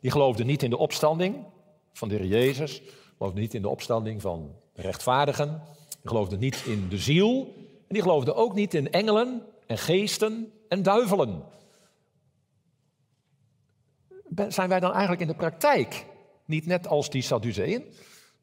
die 0.00 0.10
geloofden 0.10 0.46
niet 0.46 0.62
in 0.62 0.70
de 0.70 0.76
opstanding 0.76 1.44
van 1.92 2.08
de 2.08 2.14
Heer 2.14 2.26
Jezus, 2.26 2.82
geloofden 3.16 3.40
niet 3.40 3.54
in 3.54 3.62
de 3.62 3.68
opstanding 3.68 4.20
van 4.20 4.54
de 4.72 4.82
rechtvaardigen, 4.82 5.62
die 5.88 6.08
geloofden 6.08 6.38
niet 6.38 6.62
in 6.66 6.88
de 6.88 6.98
ziel 6.98 7.54
en 7.88 7.94
die 7.94 8.02
geloofden 8.02 8.36
ook 8.36 8.54
niet 8.54 8.74
in 8.74 8.92
engelen 8.92 9.42
en 9.66 9.78
geesten 9.78 10.52
en 10.68 10.82
duivelen. 10.82 11.42
Zijn 14.48 14.68
wij 14.68 14.80
dan 14.80 14.90
eigenlijk 14.90 15.20
in 15.20 15.28
de 15.28 15.34
praktijk 15.34 16.06
niet 16.44 16.66
net 16.66 16.88
als 16.88 17.10
die 17.10 17.22
Sadduceeën? 17.22 17.84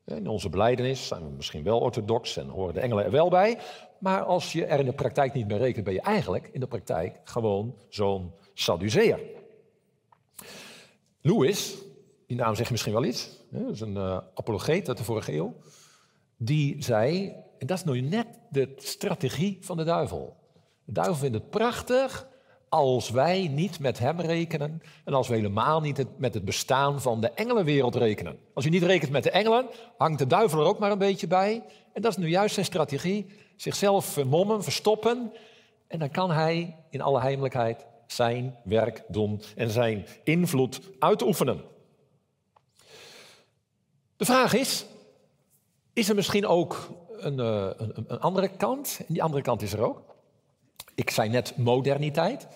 In 0.06 0.28
onze 0.28 0.50
beleidenis 0.50 1.08
zijn 1.08 1.24
we 1.24 1.30
misschien 1.30 1.64
wel 1.64 1.80
orthodox 1.80 2.38
en 2.38 2.48
horen 2.48 2.74
de 2.74 2.80
engelen 2.80 3.06
er 3.06 3.12
wel 3.12 3.30
bij. 3.30 3.58
Maar 4.00 4.24
als 4.24 4.52
je 4.52 4.66
er 4.66 4.80
in 4.80 4.86
de 4.86 4.94
praktijk 4.94 5.34
niet 5.34 5.48
mee 5.48 5.58
rekent, 5.58 5.86
ben 5.86 5.94
je 5.94 6.02
eigenlijk 6.02 6.50
in 6.52 6.60
de 6.60 6.68
praktijk 6.68 7.20
gewoon 7.24 7.76
zo'n 7.90 8.32
Sadduceer. 8.54 9.20
Louis, 11.22 11.76
die 12.28 12.38
naam 12.38 12.56
zegt 12.56 12.72
misschien 12.72 12.94
wel 12.94 13.04
iets, 13.04 13.30
dat 13.50 13.72
is 13.72 13.82
een 13.82 13.96
uh, 13.96 14.18
apologeet 14.34 14.88
uit 14.88 14.98
de 14.98 15.04
vorige 15.04 15.34
eeuw, 15.34 15.54
die 16.38 16.84
zei, 16.84 17.34
en 17.58 17.68
dat 17.68 17.78
is 17.78 17.84
nu 17.84 18.02
net 18.02 18.28
de 18.50 18.74
strategie 18.78 19.58
van 19.62 19.78
de 19.78 19.84
duivel. 19.84 20.36
De 20.86 20.92
duivel 20.92 21.16
vindt 21.16 21.36
het 21.36 21.50
prachtig 21.50 22.28
als 22.70 23.10
wij 23.10 23.48
niet 23.48 23.80
met 23.80 24.00
Hem 24.00 24.20
rekenen 24.20 24.82
en 25.06 25.14
als 25.14 25.28
we 25.28 25.36
helemaal 25.36 25.82
niet 25.82 26.06
met 26.18 26.34
het 26.34 26.46
bestaan 26.46 27.02
van 27.02 27.22
de 27.22 27.32
engelenwereld 27.32 27.96
rekenen. 27.96 28.38
Als 28.54 28.64
je 28.64 28.72
niet 28.72 28.84
rekent 28.84 29.12
met 29.12 29.24
de 29.24 29.32
engelen, 29.32 29.66
hangt 29.98 30.20
de 30.20 30.28
duivel 30.28 30.60
er 30.60 30.66
ook 30.66 30.80
maar 30.80 30.92
een 30.92 30.98
beetje 30.98 31.28
bij. 31.28 31.64
En 31.94 32.02
dat 32.02 32.12
is 32.12 32.18
nu 32.18 32.30
juist 32.30 32.54
zijn 32.54 32.66
strategie, 32.66 33.26
zichzelf 33.58 34.06
vermommen, 34.06 34.64
verstoppen. 34.64 35.34
En 35.88 36.00
dan 36.00 36.10
kan 36.10 36.32
hij 36.32 36.76
in 36.90 37.02
alle 37.02 37.22
heimelijkheid 37.22 37.86
zijn 38.08 38.56
werk 38.64 39.04
doen 39.08 39.42
en 39.56 39.70
zijn 39.70 40.06
invloed 40.24 40.82
uitoefenen. 41.00 41.62
De 44.18 44.26
vraag 44.26 44.54
is, 44.54 44.86
is 45.94 46.10
er 46.10 46.16
misschien 46.16 46.48
ook 46.48 46.90
een, 47.18 47.40
eh, 47.40 47.70
een, 47.78 48.06
een 48.08 48.20
andere 48.20 48.48
kant? 48.48 48.98
En 49.00 49.14
die 49.14 49.24
andere 49.24 49.42
kant 49.42 49.62
is 49.62 49.74
er 49.74 49.82
ook. 49.82 50.16
Ik 50.96 51.10
zei 51.10 51.30
net 51.30 51.58
moderniteit. 51.58 52.48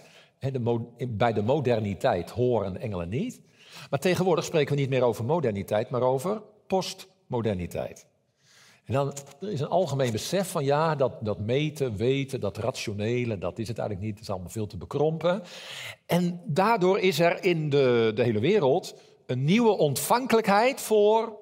bij 1.07 1.33
de 1.33 1.41
moderniteit 1.41 2.29
horen 2.29 2.77
engelen 2.77 3.09
niet. 3.09 3.41
Maar 3.89 3.99
tegenwoordig 3.99 4.45
spreken 4.45 4.75
we 4.75 4.81
niet 4.81 4.89
meer 4.89 5.03
over 5.03 5.25
moderniteit, 5.25 5.89
maar 5.89 6.01
over 6.01 6.41
postmoderniteit. 6.67 8.05
En 8.85 8.93
dan 8.93 9.13
er 9.41 9.51
is 9.51 9.59
een 9.59 9.67
algemeen 9.67 10.11
besef 10.11 10.51
van 10.51 10.63
ja, 10.63 10.95
dat, 10.95 11.13
dat 11.21 11.39
meten, 11.39 11.95
weten, 11.95 12.39
dat 12.39 12.57
rationele, 12.57 13.37
dat 13.37 13.59
is 13.59 13.67
het 13.67 13.77
eigenlijk 13.77 14.07
niet. 14.07 14.15
Het 14.15 14.27
is 14.27 14.33
allemaal 14.33 14.49
veel 14.49 14.67
te 14.67 14.77
bekrompen. 14.77 15.43
En 16.05 16.41
daardoor 16.45 16.99
is 16.99 17.19
er 17.19 17.43
in 17.43 17.69
de, 17.69 18.11
de 18.15 18.23
hele 18.23 18.39
wereld 18.39 18.95
een 19.25 19.43
nieuwe 19.43 19.77
ontvankelijkheid 19.77 20.81
voor 20.81 21.37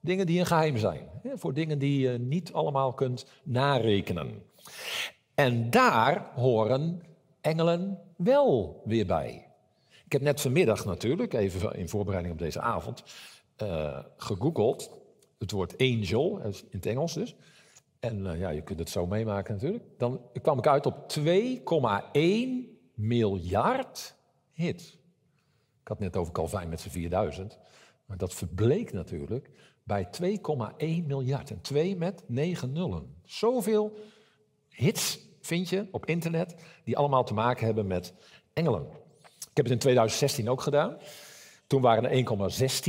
dingen 0.00 0.26
die 0.26 0.38
een 0.38 0.46
geheim 0.46 0.76
zijn. 0.76 1.10
Voor 1.34 1.54
dingen 1.54 1.78
die 1.78 2.00
je 2.00 2.18
niet 2.18 2.52
allemaal 2.52 2.92
kunt 2.92 3.26
narekenen. 3.42 4.42
En 5.34 5.70
daar 5.70 6.30
horen 6.34 7.02
engelen 7.40 7.98
wel 8.16 8.82
weer 8.84 9.06
bij. 9.06 9.46
Ik 10.04 10.12
heb 10.12 10.20
net 10.20 10.40
vanmiddag 10.40 10.84
natuurlijk, 10.84 11.32
even 11.32 11.74
in 11.74 11.88
voorbereiding 11.88 12.34
op 12.34 12.40
deze 12.40 12.60
avond, 12.60 13.02
uh, 13.62 13.98
gegoogeld. 14.16 14.90
Het 15.42 15.50
woord 15.50 15.78
angel, 15.78 16.40
in 16.40 16.54
het 16.70 16.86
Engels 16.86 17.14
dus. 17.14 17.36
En 18.00 18.18
uh, 18.18 18.38
ja, 18.38 18.48
je 18.50 18.62
kunt 18.62 18.78
het 18.78 18.90
zo 18.90 19.06
meemaken 19.06 19.54
natuurlijk. 19.54 19.84
Dan 19.98 20.20
kwam 20.42 20.58
ik 20.58 20.66
uit 20.66 20.86
op 20.86 21.18
2,1 21.18 21.24
miljard 22.94 24.14
hits. 24.52 24.98
Ik 25.80 25.88
had 25.88 25.98
net 25.98 26.16
over 26.16 26.32
Calvijn 26.32 26.68
met 26.68 26.80
zijn 26.80 26.92
4000. 26.92 27.58
Maar 28.06 28.16
dat 28.16 28.34
verbleek 28.34 28.92
natuurlijk 28.92 29.50
bij 29.82 30.08
2,1 30.22 31.06
miljard. 31.06 31.50
En 31.50 31.60
2 31.60 31.96
met 31.96 32.22
9 32.26 32.72
nullen. 32.72 33.14
Zoveel 33.24 33.98
hits 34.68 35.18
vind 35.40 35.68
je 35.68 35.86
op 35.90 36.06
internet 36.06 36.54
die 36.84 36.96
allemaal 36.96 37.24
te 37.24 37.34
maken 37.34 37.66
hebben 37.66 37.86
met 37.86 38.14
engelen. 38.52 38.86
Ik 39.22 39.56
heb 39.56 39.64
het 39.64 39.70
in 39.70 39.78
2016 39.78 40.50
ook 40.50 40.60
gedaan. 40.60 40.96
Toen 41.66 41.80
waren 41.80 42.10
er 42.10 42.24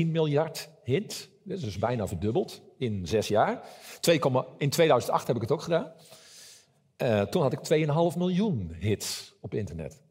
1,16 0.04 0.08
miljard 0.08 0.70
hits. 0.84 1.32
Dat 1.44 1.58
is 1.58 1.64
dus 1.64 1.78
bijna 1.78 2.08
verdubbeld 2.08 2.62
in 2.78 3.08
zes 3.08 3.28
jaar. 3.28 3.68
2, 4.00 4.20
in 4.58 4.70
2008 4.70 5.28
heb 5.28 5.36
ik 5.36 5.42
het 5.42 5.52
ook 5.52 5.62
gedaan. 5.62 5.92
Uh, 6.98 7.22
toen 7.22 7.42
had 7.42 7.54
ik 7.54 7.88
2,5 8.14 8.18
miljoen 8.18 8.76
hits 8.80 9.36
op 9.42 9.54
internet. 9.54 10.02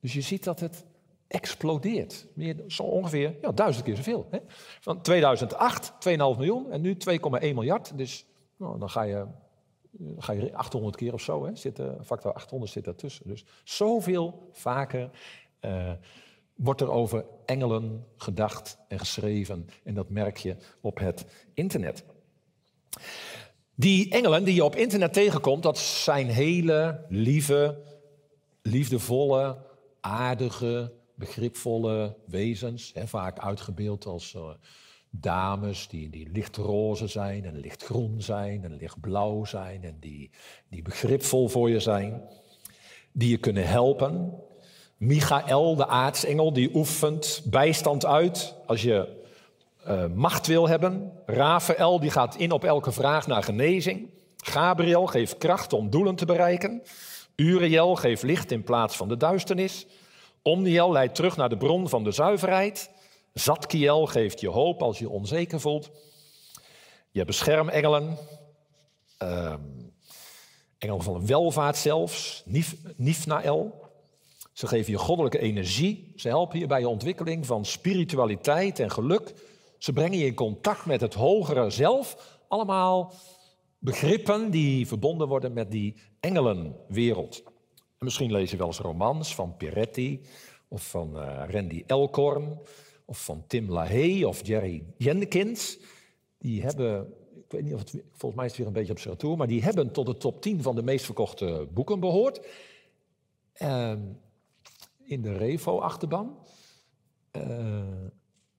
Dus 0.00 0.12
je 0.12 0.20
ziet 0.20 0.44
dat 0.44 0.60
het 0.60 0.84
explodeert. 1.26 2.26
Meer, 2.34 2.64
zo 2.66 2.82
ongeveer 2.82 3.36
ja, 3.40 3.52
duizend 3.52 3.84
keer 3.84 3.96
zoveel. 3.96 4.26
Hè? 4.30 4.38
Van 4.80 5.02
2008 5.02 5.92
2,5 5.92 6.16
miljoen 6.16 6.70
en 6.72 6.80
nu 6.80 6.96
2,1 7.10 7.40
miljard. 7.40 7.98
Dus 7.98 8.26
nou, 8.56 8.78
dan 8.78 8.90
ga 8.90 9.02
je 9.02 9.26
ga 10.18 10.32
je 10.32 10.56
800 10.56 10.96
keer 10.96 11.12
of 11.12 11.20
zo, 11.20 11.46
hè, 11.46 11.56
zit, 11.56 11.80
factor 12.04 12.32
800 12.32 12.72
zit 12.72 12.84
daartussen. 12.84 13.28
Dus 13.28 13.44
zoveel 13.64 14.48
vaker 14.52 15.10
uh, 15.60 15.92
wordt 16.58 16.80
er 16.80 16.90
over 16.90 17.24
engelen 17.44 18.06
gedacht 18.16 18.78
en 18.88 18.98
geschreven. 18.98 19.66
En 19.84 19.94
dat 19.94 20.10
merk 20.10 20.36
je 20.36 20.56
op 20.80 20.98
het 20.98 21.26
internet. 21.54 22.04
Die 23.74 24.10
engelen 24.10 24.44
die 24.44 24.54
je 24.54 24.64
op 24.64 24.76
internet 24.76 25.12
tegenkomt, 25.12 25.62
dat 25.62 25.78
zijn 25.78 26.26
hele 26.26 27.04
lieve, 27.08 27.82
liefdevolle, 28.62 29.66
aardige, 30.00 30.92
begripvolle 31.14 32.16
wezens. 32.26 32.90
Hè, 32.94 33.06
vaak 33.06 33.38
uitgebeeld 33.38 34.06
als 34.06 34.34
uh, 34.34 34.50
dames 35.10 35.88
die, 35.88 36.10
die 36.10 36.28
lichtroze 36.32 37.06
zijn 37.06 37.44
en 37.44 37.58
lichtgroen 37.58 38.22
zijn 38.22 38.64
en 38.64 38.76
lichtblauw 38.76 39.44
zijn 39.44 39.84
en 39.84 39.96
die, 40.00 40.30
die 40.68 40.82
begripvol 40.82 41.48
voor 41.48 41.70
je 41.70 41.80
zijn, 41.80 42.22
die 43.12 43.30
je 43.30 43.38
kunnen 43.38 43.66
helpen. 43.68 44.42
Michael, 44.98 45.76
de 45.76 45.86
aartsengel, 45.86 46.52
die 46.52 46.74
oefent 46.74 47.42
bijstand 47.44 48.06
uit 48.06 48.54
als 48.66 48.82
je 48.82 49.16
uh, 49.88 50.04
macht 50.14 50.46
wil 50.46 50.68
hebben. 50.68 51.12
Rafael, 51.26 52.00
die 52.00 52.10
gaat 52.10 52.36
in 52.36 52.52
op 52.52 52.64
elke 52.64 52.92
vraag 52.92 53.26
naar 53.26 53.42
genezing. 53.42 54.10
Gabriel 54.36 55.06
geeft 55.06 55.38
kracht 55.38 55.72
om 55.72 55.90
doelen 55.90 56.14
te 56.14 56.24
bereiken. 56.24 56.82
Uriel 57.36 57.94
geeft 57.94 58.22
licht 58.22 58.50
in 58.50 58.62
plaats 58.62 58.96
van 58.96 59.08
de 59.08 59.16
duisternis. 59.16 59.86
Omniel 60.42 60.92
leidt 60.92 61.14
terug 61.14 61.36
naar 61.36 61.48
de 61.48 61.56
bron 61.56 61.88
van 61.88 62.04
de 62.04 62.10
zuiverheid. 62.10 62.90
Zatkiel 63.34 64.06
geeft 64.06 64.40
je 64.40 64.48
hoop 64.48 64.82
als 64.82 64.98
je 64.98 65.08
onzeker 65.08 65.60
voelt. 65.60 65.90
Je 67.10 67.24
beschermengelen. 67.24 68.18
Uh, 69.22 69.54
engelen 70.78 71.02
van 71.02 71.26
welvaart 71.26 71.76
zelfs. 71.76 72.42
Nif, 72.44 72.76
Nifnael. 72.96 73.87
Ze 74.58 74.66
geven 74.66 74.92
je 74.92 74.98
goddelijke 74.98 75.38
energie. 75.38 76.12
Ze 76.16 76.28
helpen 76.28 76.58
je 76.58 76.66
bij 76.66 76.80
je 76.80 76.88
ontwikkeling 76.88 77.46
van 77.46 77.64
spiritualiteit 77.64 78.78
en 78.78 78.90
geluk. 78.90 79.34
Ze 79.78 79.92
brengen 79.92 80.18
je 80.18 80.26
in 80.26 80.34
contact 80.34 80.86
met 80.86 81.00
het 81.00 81.14
hogere 81.14 81.70
zelf. 81.70 82.38
Allemaal 82.48 83.12
begrippen 83.78 84.50
die 84.50 84.86
verbonden 84.86 85.28
worden 85.28 85.52
met 85.52 85.70
die 85.70 85.94
engelenwereld. 86.20 87.42
En 87.76 88.04
misschien 88.04 88.32
lees 88.32 88.50
je 88.50 88.56
wel 88.56 88.66
eens 88.66 88.78
romans 88.78 89.34
van 89.34 89.56
Peretti 89.56 90.20
of 90.68 90.90
van 90.90 91.16
uh, 91.16 91.42
Randy 91.48 91.82
Elkorn 91.86 92.58
of 93.04 93.24
van 93.24 93.44
Tim 93.46 93.70
LaHaye 93.70 94.28
of 94.28 94.46
Jerry 94.46 94.84
Jenkins. 94.96 95.78
Die 96.38 96.62
hebben, 96.62 97.14
ik 97.44 97.52
weet 97.52 97.62
niet 97.62 97.74
of 97.74 97.80
het, 97.80 97.90
volgens 98.10 98.34
mij 98.34 98.44
is 98.44 98.50
het 98.50 98.58
weer 98.58 98.66
een 98.66 98.72
beetje 98.72 98.92
op 98.92 98.98
zijn 98.98 99.14
retour, 99.14 99.36
maar 99.36 99.46
die 99.46 99.62
hebben 99.62 99.92
tot 99.92 100.06
de 100.06 100.16
top 100.16 100.42
10 100.42 100.62
van 100.62 100.74
de 100.74 100.82
meest 100.82 101.04
verkochte 101.04 101.68
boeken 101.72 102.00
behoord. 102.00 102.46
Uh, 103.62 103.92
in 105.08 105.22
de 105.22 105.36
Revo-achterban. 105.36 106.38
Uh, 107.32 107.42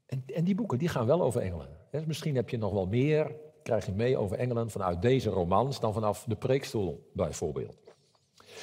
en, 0.05 0.23
en, 0.33 0.43
die 0.43 0.55
boeken 0.55 0.77
die 0.77 0.87
gaan 0.87 1.05
wel 1.05 1.21
over 1.21 1.41
engelen. 1.41 1.67
Dus 1.91 2.05
misschien 2.05 2.35
heb 2.35 2.49
je 2.49 2.57
nog 2.57 2.73
wel 2.73 2.85
meer, 2.85 3.35
krijg 3.63 3.85
je 3.85 3.91
mee 3.91 4.17
over 4.17 4.37
engelen 4.37 4.69
vanuit 4.69 5.01
deze 5.01 5.29
romans 5.29 5.79
dan 5.79 5.93
vanaf 5.93 6.23
de 6.27 6.35
preekstoel 6.35 7.09
bijvoorbeeld. 7.13 7.77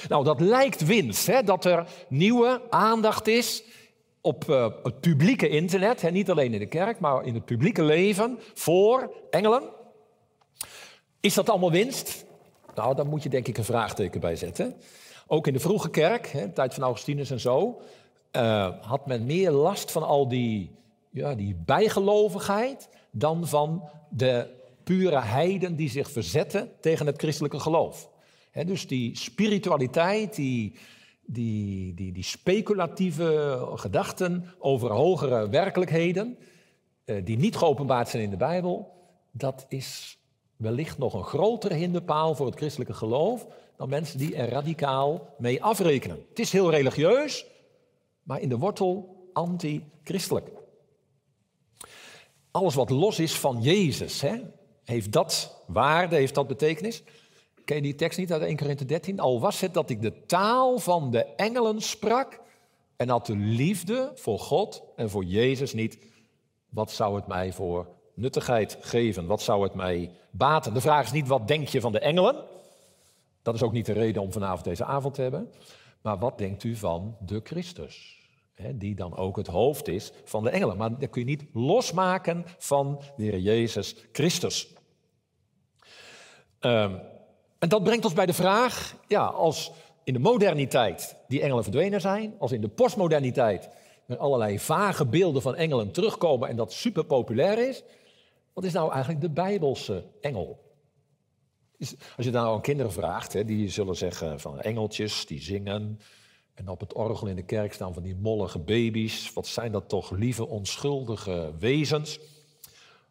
Nou, 0.09 0.25
dat 0.25 0.41
lijkt 0.41 0.85
winst, 0.85 1.27
hè, 1.27 1.43
dat 1.43 1.65
er 1.65 1.89
nieuwe 2.09 2.63
aandacht 2.71 3.27
is 3.27 3.65
op 4.21 4.45
uh, 4.49 4.69
het 4.83 5.01
publieke 5.01 5.49
internet, 5.49 6.03
hè, 6.03 6.11
niet 6.11 6.31
alleen 6.31 6.53
in 6.53 6.59
de 6.59 6.67
kerk, 6.67 6.99
maar 6.99 7.25
in 7.25 7.35
het 7.35 7.45
publieke 7.45 7.83
leven, 7.83 8.39
voor 8.55 9.15
engelen. 9.31 9.63
Is 11.21 11.35
dat 11.35 11.49
allemaal 11.49 11.71
winst? 11.71 12.25
Nou, 12.75 12.95
daar 12.95 13.07
moet 13.07 13.23
je 13.23 13.29
denk 13.29 13.49
ik 13.49 13.59
een 13.59 13.65
vraagteken 13.65 14.21
bij 14.21 14.37
zetten. 14.37 14.77
Ook 15.27 15.47
in 15.47 15.53
de 15.53 15.61
vroege 15.61 15.91
kerk, 15.91 16.27
hè, 16.27 16.49
tijd 16.49 16.75
van 16.75 16.83
Augustinus 16.83 17.31
en 17.31 17.41
zo, 17.41 17.81
uh, 18.33 18.73
had 18.81 19.07
men 19.07 19.27
meer 19.27 19.51
last 19.51 19.91
van 19.91 20.03
al 20.03 20.29
die, 20.29 20.71
ja, 21.11 21.35
die 21.35 21.55
bijgelovigheid 21.65 22.89
dan 23.11 23.47
van 23.47 23.89
de 24.11 24.55
pure 24.85 25.21
heiden 25.21 25.77
die 25.77 25.91
zich 25.91 26.11
verzetten 26.11 26.71
tegen 26.81 27.07
het 27.07 27.19
christelijke 27.19 27.61
geloof. 27.61 28.11
Dus 28.67 28.87
die 28.87 29.17
spiritualiteit, 29.17 30.35
die, 30.35 30.75
die, 31.25 31.95
die, 31.95 32.13
die 32.13 32.23
speculatieve 32.23 33.61
gedachten 33.75 34.55
over 34.59 34.91
hogere 34.91 35.49
werkelijkheden, 35.49 36.39
eh, 37.05 37.25
die 37.25 37.39
niet 37.39 37.57
geopenbaard 37.57 38.09
zijn 38.09 38.23
in 38.23 38.31
de 38.31 38.37
Bijbel, 38.37 38.93
dat 39.31 39.67
is 39.69 40.19
wellicht 40.57 40.99
nog 40.99 41.15
een 41.15 41.25
grotere 41.25 41.75
hinderpaal 41.75 42.35
voor 42.35 42.47
het 42.47 42.57
christelijke 42.57 42.95
geloof 42.95 43.47
dan 43.77 43.89
mensen 43.89 44.19
die 44.19 44.37
er 44.37 44.49
radicaal 44.49 45.35
mee 45.39 45.63
afrekenen. 45.63 46.25
Het 46.29 46.39
is 46.39 46.53
heel 46.53 46.71
religieus, 46.71 47.47
maar 48.23 48.41
in 48.41 48.49
de 48.49 48.59
wortel 48.59 49.17
anti-christelijk. 49.33 50.49
Alles 52.51 52.75
wat 52.75 52.91
los 52.91 53.19
is 53.19 53.39
van 53.39 53.63
Jezus, 53.63 54.21
hè, 54.21 54.41
heeft 54.85 55.13
dat 55.13 55.63
waarde, 55.67 56.17
heeft 56.17 56.35
dat 56.35 56.47
betekenis? 56.47 57.03
Ken 57.65 57.77
je 57.77 57.83
die 57.83 57.95
tekst 57.95 58.19
niet 58.19 58.33
uit 58.33 58.43
1 58.43 58.57
Korinthe 58.57 58.85
13? 58.85 59.21
Al 59.21 59.41
was 59.41 59.61
het 59.61 59.75
dat 59.75 59.91
ik 59.91 60.03
de 60.03 60.27
taal 60.27 60.79
van 60.79 61.11
de 61.11 61.25
engelen 61.25 61.81
sprak 61.81 62.41
en 62.97 63.09
had 63.09 63.27
de 63.27 63.37
liefde 63.37 64.13
voor 64.15 64.39
God 64.39 64.83
en 64.97 65.11
voor 65.11 65.25
Jezus 65.25 65.73
niet, 65.73 65.99
wat 66.69 66.91
zou 66.91 67.17
het 67.17 67.27
mij 67.27 67.53
voor 67.53 67.87
nuttigheid 68.17 68.79
geven? 68.81 69.27
Wat 69.27 69.43
zou 69.43 69.63
het 69.63 69.75
mij 69.75 70.11
baten? 70.31 70.75
De 70.75 70.81
vraag 70.81 71.05
is 71.05 71.13
niet 71.13 71.29
wat 71.29 71.49
denk 71.49 71.69
je 71.69 71.81
van 71.81 71.93
de 71.93 71.99
engelen? 71.99 72.45
Dat 73.43 73.55
is 73.55 73.63
ook 73.63 73.73
niet 73.73 73.87
de 73.87 73.93
reden 73.93 74.23
om 74.23 74.33
vanavond 74.33 74.65
deze 74.65 74.85
avond 74.85 75.15
te 75.15 75.23
hebben. 75.23 75.53
Maar 76.01 76.19
wat 76.19 76.39
denkt 76.39 76.65
u 76.65 76.77
van 76.77 77.17
de 77.21 77.41
Christus? 77.45 78.21
Die 78.75 78.95
dan 78.95 79.17
ook 79.17 79.37
het 79.37 79.47
hoofd 79.47 79.89
is 79.89 80.13
van 80.25 80.43
de 80.43 80.51
engelen. 80.51 80.77
Maar 80.77 80.99
dat 80.99 81.11
kun 81.11 81.21
je 81.21 81.27
niet 81.27 81.45
losmaken 81.53 82.45
van 82.59 83.03
de 83.17 83.23
Heer 83.23 83.39
Jezus 83.39 83.97
Christus. 84.13 84.69
Ehm, 86.59 86.95
en 87.59 87.69
dat 87.69 87.85
brengt 87.85 88.05
ons 88.05 88.15
bij 88.15 88.27
de 88.27 88.33
vraag, 88.33 88.97
ja, 89.07 89.25
als 89.25 89.73
in 90.05 90.13
de 90.13 90.19
moderniteit 90.19 91.17
die 91.29 91.43
engelen 91.43 91.63
verdwenen 91.63 92.01
zijn, 92.01 92.35
als 92.39 92.53
in 92.53 92.61
de 92.61 92.69
postmoderniteit 92.69 93.69
er 94.07 94.17
allerlei 94.17 94.59
vage 94.59 95.07
beelden 95.07 95.43
van 95.43 95.55
engelen 95.55 95.93
terugkomen 95.93 96.49
en 96.49 96.57
dat 96.57 96.73
super 96.73 97.05
populair 97.05 97.69
is, 97.69 97.83
wat 98.57 98.65
is 98.65 98.73
nou 98.73 98.91
eigenlijk 98.93 99.21
de 99.21 99.31
Bijbelse 99.31 100.05
engel? 100.21 100.65
Als 102.17 102.27
je 102.27 102.31
nou 102.31 102.55
aan 102.55 102.61
kinderen 102.61 102.93
vraagt, 102.93 103.33
hè, 103.33 103.45
die 103.45 103.69
zullen 103.69 103.97
zeggen 103.97 104.41
van 104.41 104.61
engeltjes 104.61 105.27
die 105.27 105.41
zingen 105.41 106.01
en 106.55 106.69
op 106.69 106.81
het 106.81 106.93
orgel 106.93 107.27
in 107.27 107.37
de 107.37 107.45
kerk 107.45 107.73
staan 107.73 107.95
van 107.95 108.03
die 108.03 108.15
mollige 108.15 108.59
baby's. 108.59 109.33
Wat 109.33 109.47
zijn 109.47 109.73
dat 109.73 109.89
toch 109.89 110.11
lieve 110.11 110.47
onschuldige 110.47 111.53
wezens? 111.59 112.21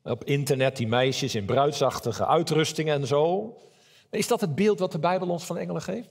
Op 0.04 0.24
internet 0.24 0.78
die 0.78 0.88
meisjes 0.88 1.36
in 1.36 1.46
bruidsachtige 1.46 2.26
uitrustingen 2.26 2.96
en 2.96 3.08
zo. 3.08 3.54
Is 4.10 4.28
dat 4.28 4.42
het 4.42 4.56
beeld 4.56 4.80
wat 4.80 4.92
de 4.92 5.00
Bijbel 5.00 5.30
ons 5.30 5.46
van 5.46 5.58
engelen 5.58 5.82
geeft? 5.82 6.10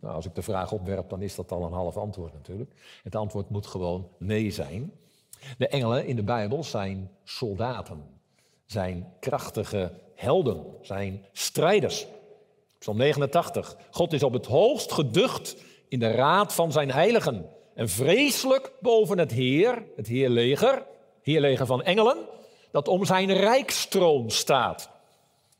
Nou, 0.00 0.14
als 0.14 0.26
ik 0.26 0.34
de 0.34 0.42
vraag 0.42 0.72
opwerp, 0.72 1.10
dan 1.10 1.22
is 1.22 1.34
dat 1.34 1.52
al 1.52 1.64
een 1.64 1.72
half 1.72 1.96
antwoord 1.96 2.32
natuurlijk. 2.32 2.70
Het 3.02 3.16
antwoord 3.16 3.50
moet 3.50 3.66
gewoon 3.66 4.08
nee 4.18 4.50
zijn. 4.50 4.92
De 5.58 5.68
engelen 5.68 6.06
in 6.06 6.16
de 6.16 6.22
Bijbel 6.22 6.64
zijn 6.64 7.10
soldaten, 7.22 8.13
zijn 8.66 9.12
krachtige 9.20 9.92
helden, 10.14 10.64
zijn 10.82 11.26
strijders. 11.32 12.06
Psalm 12.78 12.96
89. 12.96 13.76
God 13.90 14.12
is 14.12 14.22
op 14.22 14.32
het 14.32 14.46
hoogst 14.46 14.92
geducht 14.92 15.56
in 15.88 15.98
de 15.98 16.10
raad 16.10 16.54
van 16.54 16.72
zijn 16.72 16.90
heiligen. 16.90 17.46
En 17.74 17.88
vreselijk 17.88 18.72
boven 18.80 19.18
het 19.18 19.30
Heer, 19.30 19.82
het 19.96 20.06
Heerleger, 20.06 20.86
Heerleger 21.22 21.66
van 21.66 21.82
engelen, 21.82 22.16
dat 22.70 22.88
om 22.88 23.04
zijn 23.04 23.32
rijkstroon 23.32 24.30
staat. 24.30 24.90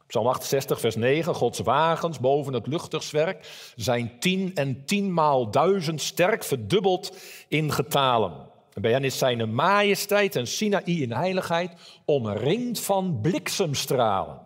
Psalm 0.06 0.26
68, 0.26 0.80
vers 0.80 0.96
9. 0.96 1.34
Gods 1.34 1.58
wagens 1.58 2.20
boven 2.20 2.52
het 2.52 2.66
luchtigswerk 2.66 3.73
zijn 3.76 4.18
tien 4.18 4.54
en 4.54 4.84
tienmaal 4.84 5.50
duizend 5.50 6.00
sterk 6.00 6.44
verdubbeld 6.44 7.16
in 7.49 7.73
getalen. 7.73 8.32
Bij 8.75 8.93
hen 8.93 9.04
is 9.04 9.19
zijn 9.19 9.54
majesteit 9.54 10.37
en 10.37 10.47
Sinaï 10.47 11.02
in 11.02 11.12
heiligheid 11.12 11.73
omringd 12.04 12.81
van 12.81 13.21
bliksemstralen. 13.21 14.40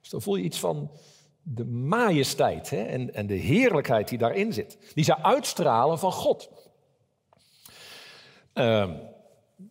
Dus 0.00 0.10
dan 0.10 0.22
voel 0.22 0.36
je 0.36 0.44
iets 0.44 0.58
van 0.58 0.90
de 1.42 1.64
majesteit 1.64 2.70
hè, 2.70 2.82
en, 2.82 3.14
en 3.14 3.26
de 3.26 3.34
heerlijkheid 3.34 4.08
die 4.08 4.18
daarin 4.18 4.52
zit. 4.52 4.78
Die 4.94 5.04
zou 5.04 5.22
uitstralen 5.22 5.98
van 5.98 6.12
God. 6.12 6.50
Uh, 8.54 8.90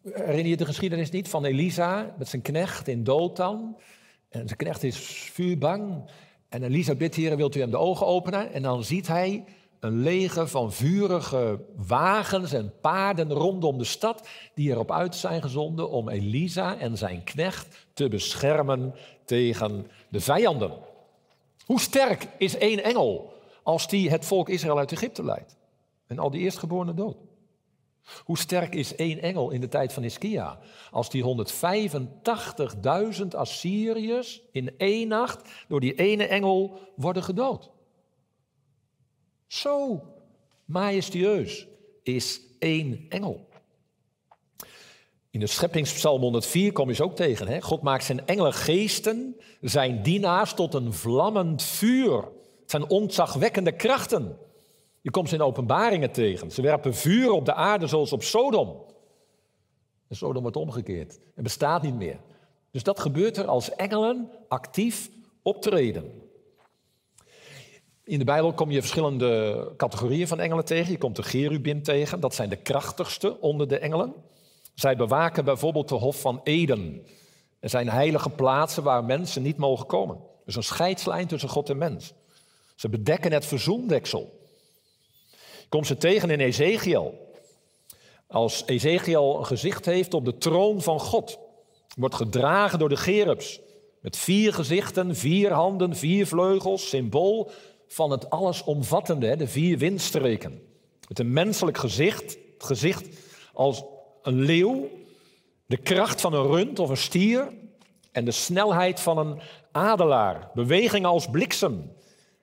herinner 0.04 0.48
je 0.48 0.58
de 0.58 0.66
geschiedenis 0.66 1.10
niet 1.10 1.30
van 1.30 1.46
Elisa 1.46 2.16
met 2.18 2.28
zijn 2.28 2.42
knecht 2.42 2.88
in 2.88 3.04
Dothan? 3.04 3.78
En 4.30 4.46
zijn 4.46 4.58
knecht 4.58 4.84
is 4.84 4.98
vuurbang. 5.32 6.10
En 6.50 6.64
Elisa 6.64 6.96
bidt, 6.96 7.16
hier, 7.16 7.38
wilt 7.38 7.56
u 7.56 7.60
hem 7.60 7.72
de 7.72 7.78
ogen 7.78 8.06
openen? 8.06 8.54
En 8.54 8.62
dan 8.62 8.84
ziet 8.84 9.08
hij 9.08 9.44
een 9.82 10.02
leger 10.02 10.48
van 10.48 10.72
vurige 10.72 11.60
wagens 11.76 12.54
en 12.54 12.74
paarden 12.82 13.32
rondom 13.32 13.78
de 13.78 13.84
stad, 13.84 14.28
die 14.54 14.70
erop 14.70 14.92
uit 14.92 15.16
zijn 15.16 15.42
gezonden 15.42 15.90
om 15.90 16.10
Elisa 16.10 16.78
en 16.78 16.98
zijn 16.98 17.24
knecht 17.24 17.88
te 17.94 18.08
beschermen 18.08 18.96
tegen 19.26 19.88
de 20.10 20.20
vijanden. 20.20 20.72
Hoe 21.66 21.80
sterk 21.80 22.28
is 22.38 22.58
één 22.58 22.84
engel 22.84 23.34
als 23.64 23.88
die 23.88 24.10
het 24.10 24.26
volk 24.26 24.50
Israël 24.50 24.78
uit 24.78 24.92
Egypte 24.92 25.24
leidt 25.24 25.58
en 26.08 26.20
al 26.20 26.30
die 26.30 26.42
eerstgeborenen 26.42 26.96
dood? 26.96 27.18
Hoe 28.24 28.38
sterk 28.38 28.76
is 28.76 28.96
één 28.96 29.22
engel 29.22 29.50
in 29.50 29.62
de 29.62 29.68
tijd 29.68 29.94
van 29.94 30.04
Ischia 30.04 30.60
als 30.92 31.10
die 31.10 31.24
185.000 31.24 31.30
Assyriërs 33.36 34.42
in 34.52 34.78
één 34.78 35.08
nacht 35.08 35.50
door 35.68 35.80
die 35.80 35.94
ene 35.94 36.26
engel 36.26 36.80
worden 36.96 37.24
gedood? 37.24 37.72
Zo 39.52 40.02
majestueus 40.66 41.68
is 42.04 42.42
één 42.60 43.06
engel. 43.10 43.48
In 45.30 45.40
de 45.40 45.48
scheppingspsalm 45.48 46.22
104 46.22 46.72
kom 46.72 46.88
je 46.88 46.96
ze 46.96 47.04
ook 47.04 47.16
tegen. 47.16 47.48
Hè? 47.48 47.62
God 47.62 47.82
maakt 47.82 48.04
zijn 48.04 48.28
engelengeesten, 48.28 49.36
zijn 49.62 50.04
dienaars, 50.04 50.54
tot 50.54 50.74
een 50.74 50.94
vlammend 50.94 51.64
vuur. 51.64 52.18
Het 52.62 52.72
zijn 52.72 52.90
ontzagwekkende 52.90 53.72
krachten. 53.72 54.38
Je 55.02 55.12
komt 55.12 55.30
ze 55.30 55.36
in 55.36 55.42
openbaringen 55.42 56.12
tegen. 56.12 56.52
Ze 56.52 56.62
werpen 56.62 56.96
vuur 56.96 57.32
op 57.32 57.46
de 57.46 57.54
aarde 57.54 57.88
zoals 57.88 58.14
op 58.14 58.24
Sodom. 58.24 58.86
En 60.08 60.16
Sodom 60.16 60.42
wordt 60.42 60.58
omgekeerd. 60.58 61.20
Het 61.36 61.44
bestaat 61.44 61.82
niet 61.82 61.96
meer. 61.96 62.20
Dus 62.72 62.84
dat 62.84 63.00
gebeurt 63.00 63.38
er 63.38 63.46
als 63.46 63.76
engelen 63.76 64.32
actief 64.48 65.10
optreden. 65.42 66.30
In 68.04 68.20
de 68.20 68.26
Bijbel 68.26 68.54
kom 68.54 68.72
je 68.72 68.80
verschillende 68.80 69.74
categorieën 69.78 70.28
van 70.28 70.40
engelen 70.40 70.66
tegen. 70.66 70.92
Je 70.92 70.98
komt 70.98 71.16
de 71.16 71.24
cherubim 71.24 71.84
tegen, 71.84 72.20
dat 72.20 72.36
zijn 72.36 72.50
de 72.50 72.56
krachtigste 72.56 73.40
onder 73.40 73.68
de 73.68 73.78
engelen. 73.78 74.14
Zij 74.76 74.96
bewaken 74.96 75.46
bijvoorbeeld 75.46 75.90
de 75.90 75.96
Hof 75.96 76.22
van 76.22 76.42
Eden. 76.44 77.06
Er 77.60 77.70
zijn 77.70 77.90
heilige 77.90 78.30
plaatsen 78.30 78.84
waar 78.84 79.04
mensen 79.04 79.42
niet 79.42 79.58
mogen 79.58 79.86
komen. 79.86 80.18
Is 80.46 80.56
een 80.56 80.64
scheidslijn 80.64 81.28
tussen 81.28 81.50
God 81.50 81.70
en 81.70 81.78
mens. 81.78 82.14
Ze 82.76 82.90
bedekken 82.90 83.32
het 83.32 83.46
verzoendeksel. 83.46 84.40
Komt 85.70 85.88
ze 85.88 85.98
tegen 85.98 86.30
in 86.30 86.40
Ezekiel. 86.40 87.30
Als 88.28 88.64
Ezekiel 88.66 89.38
een 89.38 89.46
gezicht 89.46 89.86
heeft 89.86 90.14
op 90.14 90.26
de 90.26 90.38
troon 90.38 90.82
van 90.82 91.00
God, 91.00 91.40
wordt 91.98 92.16
gedragen 92.16 92.80
door 92.80 92.90
de 92.90 92.98
gerubs. 92.98 93.60
Met 94.00 94.18
vier 94.18 94.54
gezichten, 94.54 95.16
vier 95.16 95.52
handen, 95.52 95.96
vier 95.96 96.28
vleugels, 96.28 96.90
symbool 96.90 97.52
van 97.92 98.12
het 98.12 98.30
allesomvattende, 98.30 99.36
de 99.36 99.48
vier 99.48 99.78
windstreken. 99.78 100.62
Met 101.08 101.20
een 101.20 101.34
menselijk 101.34 101.78
gezicht, 101.78 102.38
het 102.54 102.64
gezicht 102.64 103.08
als 103.54 103.84
een 104.22 104.40
leeuw, 104.40 104.90
de 105.66 105.78
kracht 105.78 106.22
van 106.22 106.34
een 106.34 106.48
rund 106.48 106.80
of 106.80 106.90
een 106.90 106.98
stier 106.98 107.54
en 108.12 108.26
de 108.26 108.32
snelheid 108.32 109.00
van 109.00 109.18
een 109.18 109.42
adelaar. 109.72 110.50
Beweging 110.54 111.06
als 111.06 111.30
bliksem. 111.30 111.92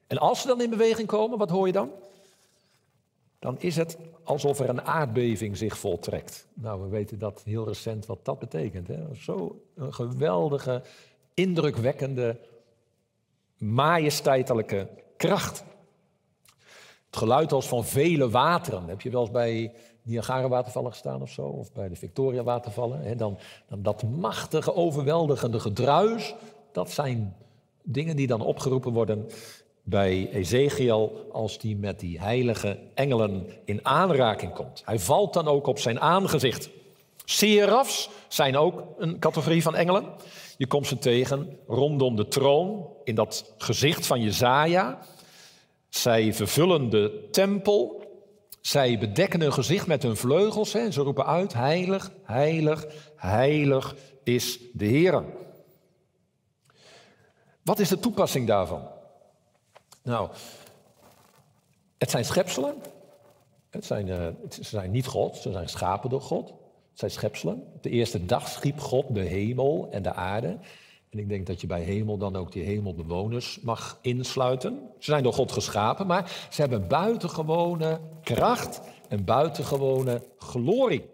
En 0.06 0.18
als 0.18 0.40
ze 0.40 0.46
dan 0.46 0.60
in 0.60 0.70
beweging 0.70 1.08
komen, 1.08 1.38
wat 1.38 1.50
hoor 1.50 1.66
je 1.66 1.72
dan? 1.72 1.90
Dan 3.38 3.60
is 3.60 3.76
het 3.76 3.96
alsof 4.24 4.58
er 4.58 4.68
een 4.68 4.82
aardbeving 4.82 5.56
zich 5.56 5.78
voltrekt. 5.78 6.46
Nou, 6.54 6.82
we 6.82 6.88
weten 6.88 7.18
dat 7.18 7.42
heel 7.44 7.66
recent 7.66 8.06
wat 8.06 8.24
dat 8.24 8.38
betekent. 8.38 8.88
Zo 9.20 9.62
een 9.74 9.94
geweldige, 9.94 10.82
indrukwekkende, 11.34 12.40
majesteitelijke 13.56 14.88
kracht. 15.18 15.64
Het 17.06 17.16
geluid 17.16 17.52
als 17.52 17.68
van 17.68 17.84
vele 17.84 18.30
wateren. 18.30 18.88
Heb 18.88 19.00
je 19.00 19.10
wel 19.10 19.20
eens 19.20 19.30
bij 19.30 19.72
Niagara-watervallen 20.02 20.90
gestaan 20.90 21.22
of 21.22 21.30
zo? 21.30 21.42
Of 21.42 21.72
bij 21.72 21.88
de 21.88 21.96
Victoria-watervallen? 21.96 23.16
Dan, 23.16 23.38
dan 23.68 23.82
dat 23.82 24.02
machtige, 24.02 24.74
overweldigende 24.74 25.60
gedruis. 25.60 26.34
Dat 26.72 26.90
zijn 26.90 27.36
dingen 27.82 28.16
die 28.16 28.26
dan 28.26 28.40
opgeroepen 28.40 28.92
worden 28.92 29.28
bij 29.82 30.30
Ezekiel 30.32 31.26
als 31.32 31.58
die 31.58 31.76
met 31.76 32.00
die 32.00 32.20
heilige 32.20 32.78
engelen 32.94 33.46
in 33.64 33.86
aanraking 33.86 34.52
komt. 34.52 34.82
Hij 34.84 34.98
valt 34.98 35.32
dan 35.32 35.48
ook 35.48 35.66
op 35.66 35.78
zijn 35.78 36.00
aangezicht. 36.00 36.70
Serafs 37.30 38.10
zijn 38.28 38.56
ook 38.56 38.82
een 38.98 39.18
categorie 39.18 39.62
van 39.62 39.76
engelen. 39.76 40.04
Je 40.56 40.66
komt 40.66 40.86
ze 40.86 40.98
tegen 40.98 41.58
rondom 41.66 42.16
de 42.16 42.28
troon 42.28 42.88
in 43.04 43.14
dat 43.14 43.54
gezicht 43.58 44.06
van 44.06 44.20
Jezaja. 44.20 44.98
Zij 45.88 46.34
vervullen 46.34 46.90
de 46.90 47.28
tempel. 47.30 48.02
Zij 48.60 48.98
bedekken 48.98 49.40
hun 49.40 49.52
gezicht 49.52 49.86
met 49.86 50.02
hun 50.02 50.16
vleugels 50.16 50.74
en 50.74 50.92
ze 50.92 51.00
roepen 51.00 51.26
uit: 51.26 51.52
Heilig, 51.52 52.10
heilig, 52.22 52.86
heilig 53.16 53.96
is 54.24 54.58
de 54.72 54.84
Heer. 54.84 55.24
Wat 57.62 57.78
is 57.78 57.88
de 57.88 57.98
toepassing 57.98 58.46
daarvan? 58.46 58.88
Nou, 60.02 60.30
het 61.98 62.10
zijn 62.10 62.24
schepselen. 62.24 62.74
Het 63.70 63.84
zijn, 63.84 64.06
uh, 64.06 64.26
ze 64.50 64.62
zijn 64.62 64.90
niet 64.90 65.06
God, 65.06 65.36
ze 65.36 65.52
zijn 65.52 65.68
schapen 65.68 66.10
door 66.10 66.22
God. 66.22 66.66
Zijn 66.98 67.10
schepselen. 67.10 67.62
De 67.80 67.90
eerste 67.90 68.24
dag 68.24 68.48
schiep 68.48 68.80
God 68.80 69.14
de 69.14 69.20
hemel 69.20 69.88
en 69.90 70.02
de 70.02 70.12
aarde. 70.12 70.58
En 71.10 71.18
ik 71.18 71.28
denk 71.28 71.46
dat 71.46 71.60
je 71.60 71.66
bij 71.66 71.82
hemel 71.82 72.18
dan 72.18 72.36
ook 72.36 72.52
die 72.52 72.62
hemelbewoners 72.62 73.60
mag 73.60 73.98
insluiten. 74.02 74.90
Ze 74.98 75.10
zijn 75.10 75.22
door 75.22 75.32
God 75.32 75.52
geschapen, 75.52 76.06
maar 76.06 76.48
ze 76.50 76.60
hebben 76.60 76.88
buitengewone 76.88 78.00
kracht 78.22 78.80
en 79.08 79.24
buitengewone 79.24 80.22
glorie. 80.38 81.04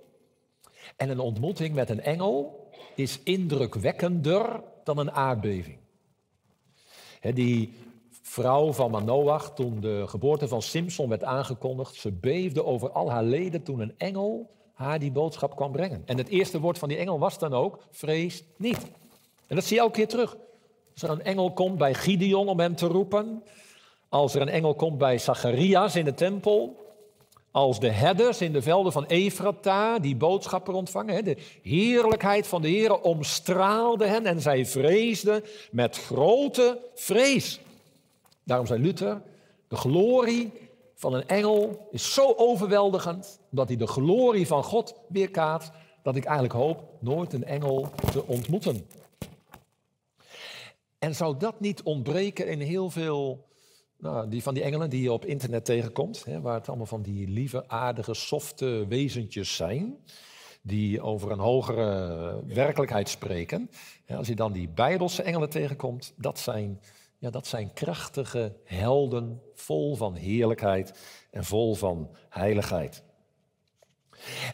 En 0.97 1.11
een 1.11 1.19
ontmoeting 1.19 1.75
met 1.75 1.91
een 1.91 2.03
engel 2.03 2.69
is 2.95 3.21
indrukwekkender 3.23 4.63
dan 4.85 4.99
een 4.99 5.13
aardbeving. 5.13 5.79
die 7.21 7.73
vrouw 8.23 8.73
van 8.73 8.91
Manoach, 8.91 9.55
toen 9.55 9.81
de 9.81 10.05
geboorte 10.07 10.49
van 10.49 10.63
Simson 10.63 11.09
werd 11.09 11.25
aangekondigd, 11.25 11.95
ze 11.95 12.13
beefde 12.13 12.65
over 12.65 12.91
al 12.91 13.11
haar 13.11 13.25
leden 13.25 13.63
toen 13.63 13.81
een 13.81 13.95
engel 13.99 14.53
haar 14.75 14.99
die 14.99 15.13
boodschap 15.13 15.57
kwam 15.57 15.73
brengen. 15.73 16.03
En 16.07 16.19
het 16.19 16.29
eerste 16.29 16.61
woord 16.61 16.79
van 16.79 16.89
die 16.89 16.99
engel 16.99 17.19
was 17.19 17.39
dan 17.39 17.55
ook, 17.55 17.79
vrees 17.91 18.45
niet. 18.57 18.79
En 19.47 19.57
dat 19.57 19.65
zie 19.65 19.77
je 19.77 19.83
elke 19.83 19.97
keer 19.97 20.09
terug. 20.09 20.37
Als 20.93 21.03
er 21.03 21.11
een 21.11 21.23
engel 21.23 21.53
komt 21.53 21.79
bij 21.79 21.95
Gideon 21.95 22.49
om 22.49 22.61
hem 22.61 22.77
te 22.77 22.87
roepen, 22.87 23.43
als 24.09 24.35
er 24.35 24.41
een 24.41 24.49
engel 24.49 24.75
komt 24.75 24.99
bij 24.99 25.19
Zacharias 25.19 25.97
in 25.97 26.05
de 26.05 26.15
tempel, 26.15 26.85
als 27.51 27.81
de 27.81 27.91
herders 27.91 28.41
in 28.41 28.53
de 28.53 28.63
velden 28.63 28.93
van 28.93 29.05
Efrata 29.05 29.99
die 29.99 30.17
boodschappen 30.17 30.75
ontvangen. 30.75 31.25
De 31.25 31.37
heerlijkheid 31.63 32.47
van 32.47 32.63
de 32.63 32.69
Heer 32.69 33.01
omstraalde 33.01 34.07
hen 34.07 34.27
en 34.27 34.41
zij 34.41 34.67
vreesden 34.67 35.45
met 35.71 35.97
grote 35.97 36.79
vrees. 36.95 37.61
Daarom 38.45 38.67
zei 38.67 38.83
Luther, 38.83 39.23
de 39.69 39.77
glorie 39.77 40.53
van 40.95 41.15
een 41.15 41.29
engel 41.29 41.89
is 41.91 42.15
zo 42.15 42.35
overweldigend 42.37 43.41
dat 43.51 43.69
hij 43.69 43.77
de 43.77 43.87
glorie 43.87 44.47
van 44.47 44.65
God 44.65 44.95
weerkaat, 45.09 45.73
dat 46.03 46.17
ik 46.17 46.25
eigenlijk 46.25 46.55
hoop 46.55 46.83
nooit 47.01 47.33
een 47.33 47.45
engel 47.45 47.89
te 48.13 48.27
ontmoeten. 48.27 48.87
En 50.99 51.15
zou 51.15 51.37
dat 51.39 51.61
niet 51.61 51.83
ontbreken 51.83 52.49
in 52.49 52.61
heel 52.61 52.91
veel 52.91 53.45
nou, 53.99 54.29
die 54.29 54.43
van 54.43 54.55
die 54.55 54.63
engelen 54.63 54.91
die 54.91 55.03
je 55.03 55.13
op 55.13 55.25
internet 55.25 55.65
tegenkomt, 55.65 56.25
hè, 56.25 56.41
waar 56.41 56.55
het 56.55 56.69
allemaal 56.69 56.87
van 56.87 57.03
die 57.03 57.29
lieve, 57.29 57.69
aardige, 57.69 58.15
softe 58.15 58.87
wezentjes 58.89 59.57
zijn, 59.57 59.97
die 60.63 61.03
over 61.03 61.31
een 61.31 61.39
hogere 61.39 62.43
werkelijkheid 62.47 63.09
spreken. 63.09 63.71
als 64.09 64.27
je 64.27 64.35
dan 64.35 64.53
die 64.53 64.69
Bijbelse 64.69 65.23
engelen 65.23 65.51
tegenkomt, 65.51 66.15
dat 66.17 66.39
zijn, 66.39 66.81
ja, 67.25 67.31
dat 67.31 67.47
zijn 67.47 67.73
krachtige 67.73 68.57
helden, 68.65 69.43
vol 69.55 69.97
van 69.97 70.15
heerlijkheid 70.15 71.01
en 71.31 71.45
vol 71.45 71.75
van 71.75 72.17
heiligheid. 72.29 73.03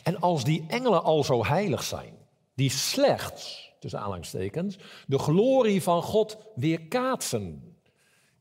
En 0.02 0.20
als 0.20 0.44
die 0.44 0.64
engelen 0.68 1.02
al 1.02 1.24
zo 1.24 1.44
heilig 1.44 1.82
zijn, 1.82 2.14
die 2.54 2.70
slechts, 2.70 3.72
tussen 3.78 4.00
aanhalingstekens, 4.00 4.78
de 5.06 5.18
glorie 5.18 5.82
van 5.82 6.02
God 6.02 6.38
weerkaatsen 6.54 7.76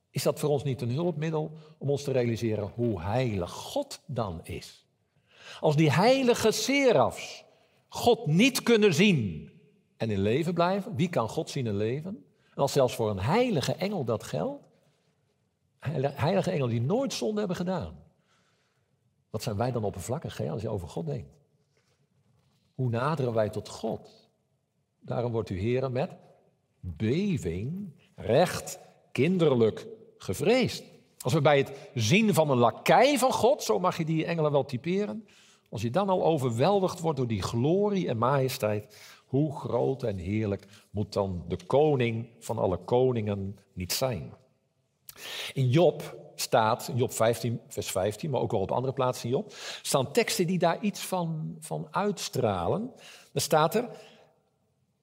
is 0.09 0.23
dat 0.23 0.39
voor 0.39 0.49
ons 0.49 0.63
niet 0.63 0.81
een 0.81 0.91
hulpmiddel 0.91 1.51
om 1.77 1.89
ons 1.89 2.03
te 2.03 2.11
realiseren 2.11 2.71
hoe 2.75 3.01
heilig 3.01 3.51
God 3.51 4.01
dan 4.05 4.39
is? 4.43 4.85
Als 5.59 5.75
die 5.75 5.91
heilige 5.91 6.51
serafs 6.51 7.43
God 7.87 8.25
niet 8.25 8.63
kunnen 8.63 8.93
zien 8.93 9.51
en 9.97 10.11
in 10.11 10.21
leven 10.21 10.53
blijven, 10.53 10.95
wie 10.95 11.09
kan 11.09 11.29
God 11.29 11.49
zien 11.49 11.67
en 11.67 11.77
leven? 11.77 12.23
Als 12.59 12.71
zelfs 12.71 12.95
voor 12.95 13.09
een 13.09 13.19
heilige 13.19 13.73
engel 13.73 14.03
dat 14.03 14.23
geldt, 14.23 14.67
heilige 15.79 16.51
engelen 16.51 16.69
die 16.69 16.81
nooit 16.81 17.13
zonde 17.13 17.39
hebben 17.39 17.57
gedaan, 17.57 18.03
wat 19.29 19.43
zijn 19.43 19.57
wij 19.57 19.71
dan 19.71 19.83
oppervlakkig 19.83 20.37
hè, 20.37 20.49
als 20.49 20.61
je 20.61 20.69
over 20.69 20.87
God 20.87 21.05
denkt? 21.05 21.29
Hoe 22.75 22.89
naderen 22.89 23.33
wij 23.33 23.49
tot 23.49 23.69
God? 23.69 24.29
Daarom 24.99 25.31
wordt 25.31 25.49
u 25.49 25.59
heren 25.59 25.91
met 25.91 26.11
beving, 26.79 27.93
recht, 28.15 28.79
kinderlijk 29.11 29.87
gevreesd. 30.17 30.83
Als 31.19 31.33
we 31.33 31.41
bij 31.41 31.57
het 31.57 31.89
zien 31.93 32.33
van 32.33 32.49
een 32.49 32.57
lakij 32.57 33.17
van 33.17 33.33
God, 33.33 33.63
zo 33.63 33.79
mag 33.79 33.97
je 33.97 34.05
die 34.05 34.25
engelen 34.25 34.51
wel 34.51 34.65
typeren, 34.65 35.27
als 35.69 35.81
je 35.81 35.89
dan 35.89 36.09
al 36.09 36.23
overweldigd 36.23 36.99
wordt 36.99 37.17
door 37.17 37.27
die 37.27 37.41
glorie 37.41 38.07
en 38.07 38.17
majesteit, 38.17 38.95
hoe 39.29 39.59
groot 39.59 40.03
en 40.03 40.17
heerlijk 40.17 40.65
moet 40.91 41.13
dan 41.13 41.45
de 41.47 41.65
koning 41.65 42.29
van 42.39 42.57
alle 42.57 42.77
koningen 42.77 43.59
niet 43.73 43.93
zijn? 43.93 44.33
In 45.53 45.69
Job 45.69 46.17
staat, 46.35 46.91
Job 46.95 47.11
15, 47.11 47.61
vers 47.67 47.91
15, 47.91 48.29
maar 48.29 48.41
ook 48.41 48.51
wel 48.51 48.61
op 48.61 48.71
andere 48.71 48.93
plaatsen 48.93 49.29
in 49.29 49.35
Job, 49.35 49.53
staan 49.81 50.11
teksten 50.11 50.47
die 50.47 50.57
daar 50.57 50.81
iets 50.81 51.01
van, 51.01 51.57
van 51.59 51.87
uitstralen. 51.91 52.91
Dan 53.31 53.41
staat 53.41 53.75
er 53.75 53.89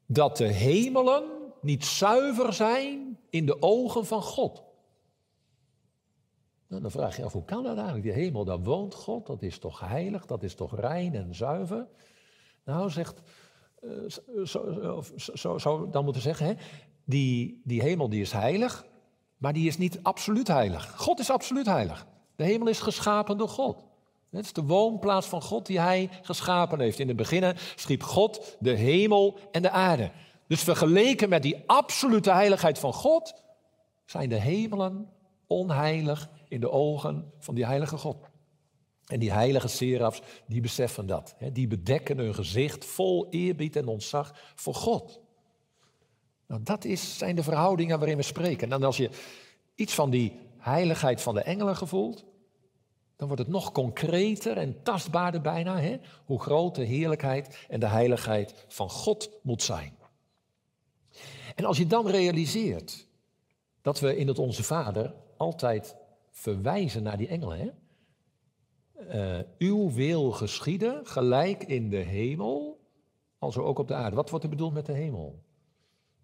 dat 0.07 0.37
de 0.37 0.47
hemelen 0.47 1.25
niet 1.61 1.85
zuiver 1.85 2.53
zijn 2.53 3.19
in 3.31 3.47
de 3.47 3.62
ogen 3.62 4.07
van 4.07 4.23
God. 4.23 4.62
Nou, 6.69 6.83
dan 6.83 6.91
vraag 6.91 7.17
je 7.17 7.25
af, 7.25 7.33
hoe 7.33 7.45
kan 7.45 7.62
dat 7.62 7.77
eigenlijk? 7.77 8.05
Die 8.05 8.12
hemel, 8.12 8.45
daar 8.45 8.62
woont 8.62 8.95
God, 8.95 9.27
dat 9.27 9.43
is 9.43 9.59
toch 9.59 9.81
heilig, 9.81 10.27
dat 10.27 10.43
is 10.43 10.55
toch 10.55 10.81
rein 10.81 11.15
en 11.15 11.35
zuiver? 11.35 11.87
Nou, 12.65 12.91
zegt, 12.91 13.21
zo, 14.44 15.03
zo, 15.16 15.59
zo, 15.59 15.90
dan 15.90 16.05
moeten 16.05 16.22
zeggen, 16.22 16.46
hè, 16.46 16.55
die, 17.05 17.61
die 17.64 17.83
hemel 17.83 18.09
die 18.09 18.20
is 18.20 18.33
heilig, 18.33 18.85
maar 19.37 19.53
die 19.53 19.66
is 19.66 19.79
niet 19.79 19.99
absoluut 20.03 20.49
heilig. 20.49 20.94
God 20.96 21.18
is 21.18 21.31
absoluut 21.31 21.66
heilig. 21.66 22.07
De 22.37 22.44
hemel 22.44 22.68
is 22.68 22.81
geschapen 22.81 23.38
door 23.38 23.49
God. 23.49 23.85
Het 24.31 24.44
is 24.44 24.53
de 24.53 24.62
woonplaats 24.62 25.27
van 25.27 25.42
God 25.42 25.66
die 25.66 25.81
hij 25.81 26.11
geschapen 26.22 26.81
heeft. 26.81 26.99
In 26.99 27.09
het 27.09 27.16
begin 27.16 27.57
schiep 27.75 28.03
God 28.03 28.57
de 28.59 28.75
hemel 28.75 29.38
en 29.51 29.62
de 29.62 29.70
aarde. 29.70 30.11
Dus 30.46 30.62
vergeleken 30.62 31.29
met 31.29 31.42
die 31.42 31.62
absolute 31.66 32.31
heiligheid 32.31 32.79
van 32.79 32.92
God, 32.92 33.35
zijn 34.05 34.29
de 34.29 34.40
hemelen 34.40 35.09
onheilig 35.46 36.31
in 36.49 36.61
de 36.61 36.70
ogen 36.70 37.33
van 37.38 37.55
die 37.55 37.66
heilige 37.66 37.96
God. 37.96 38.16
En 39.07 39.19
die 39.19 39.33
heilige 39.33 39.69
serafs, 39.69 40.21
die 40.47 40.61
beseffen 40.61 41.07
dat. 41.07 41.35
Hè? 41.38 41.53
Die 41.53 41.66
bedekken 41.66 42.19
hun 42.19 42.35
gezicht 42.35 42.85
vol 42.85 43.27
eerbied 43.31 43.77
en 43.77 43.87
ontzag 43.87 44.53
voor 44.55 44.75
God. 44.75 45.21
Nou, 46.47 46.62
dat 46.62 46.85
is, 46.85 47.19
zijn 47.19 47.37
de 47.37 47.42
verhoudingen 47.42 47.99
waarin 47.99 48.16
we 48.16 48.23
spreken. 48.23 48.73
En 48.73 48.83
als 48.83 48.97
je 48.97 49.11
iets 49.75 49.95
van 49.95 50.11
die 50.11 50.33
heiligheid 50.59 51.23
van 51.23 51.35
de 51.35 51.42
engelen 51.42 51.77
gevoelt, 51.77 52.25
dan 53.16 53.27
wordt 53.27 53.42
het 53.42 53.53
nog 53.53 53.73
concreter 53.73 54.57
en 54.57 54.83
tastbaarder 54.83 55.40
bijna, 55.40 55.81
hè? 55.81 55.97
hoe 56.25 56.40
groot 56.40 56.75
de 56.75 56.85
heerlijkheid 56.85 57.66
en 57.69 57.81
de 57.81 57.87
heiligheid 57.87 58.64
van 58.69 58.90
God 58.90 59.31
moet 59.42 59.62
zijn. 59.62 59.97
En 61.55 61.64
als 61.64 61.79
je 61.79 61.87
dan 61.87 62.09
realiseert 62.09 63.07
dat 63.83 64.01
we 64.01 64.16
in 64.16 64.29
het 64.29 64.38
Onze 64.38 64.62
Vader 64.62 65.14
altijd 65.37 65.97
verwijzen 66.31 67.03
naar 67.03 67.16
die 67.16 67.29
engelen. 67.29 67.59
Hè? 67.59 67.71
Uh, 69.01 69.39
uw 69.59 69.91
wil 69.91 70.31
geschieden, 70.31 71.07
gelijk 71.07 71.63
in 71.65 71.91
de 71.91 71.97
hemel, 71.97 72.81
als 73.39 73.57
ook 73.57 73.79
op 73.79 73.89
de 73.89 73.95
aarde. 73.95 74.17
Wat 74.17 74.31
wordt 74.31 74.45
er 74.45 74.51
bedoeld 74.51 74.73
met 74.73 74.87
de 74.87 74.93
hemel? 74.93 75.43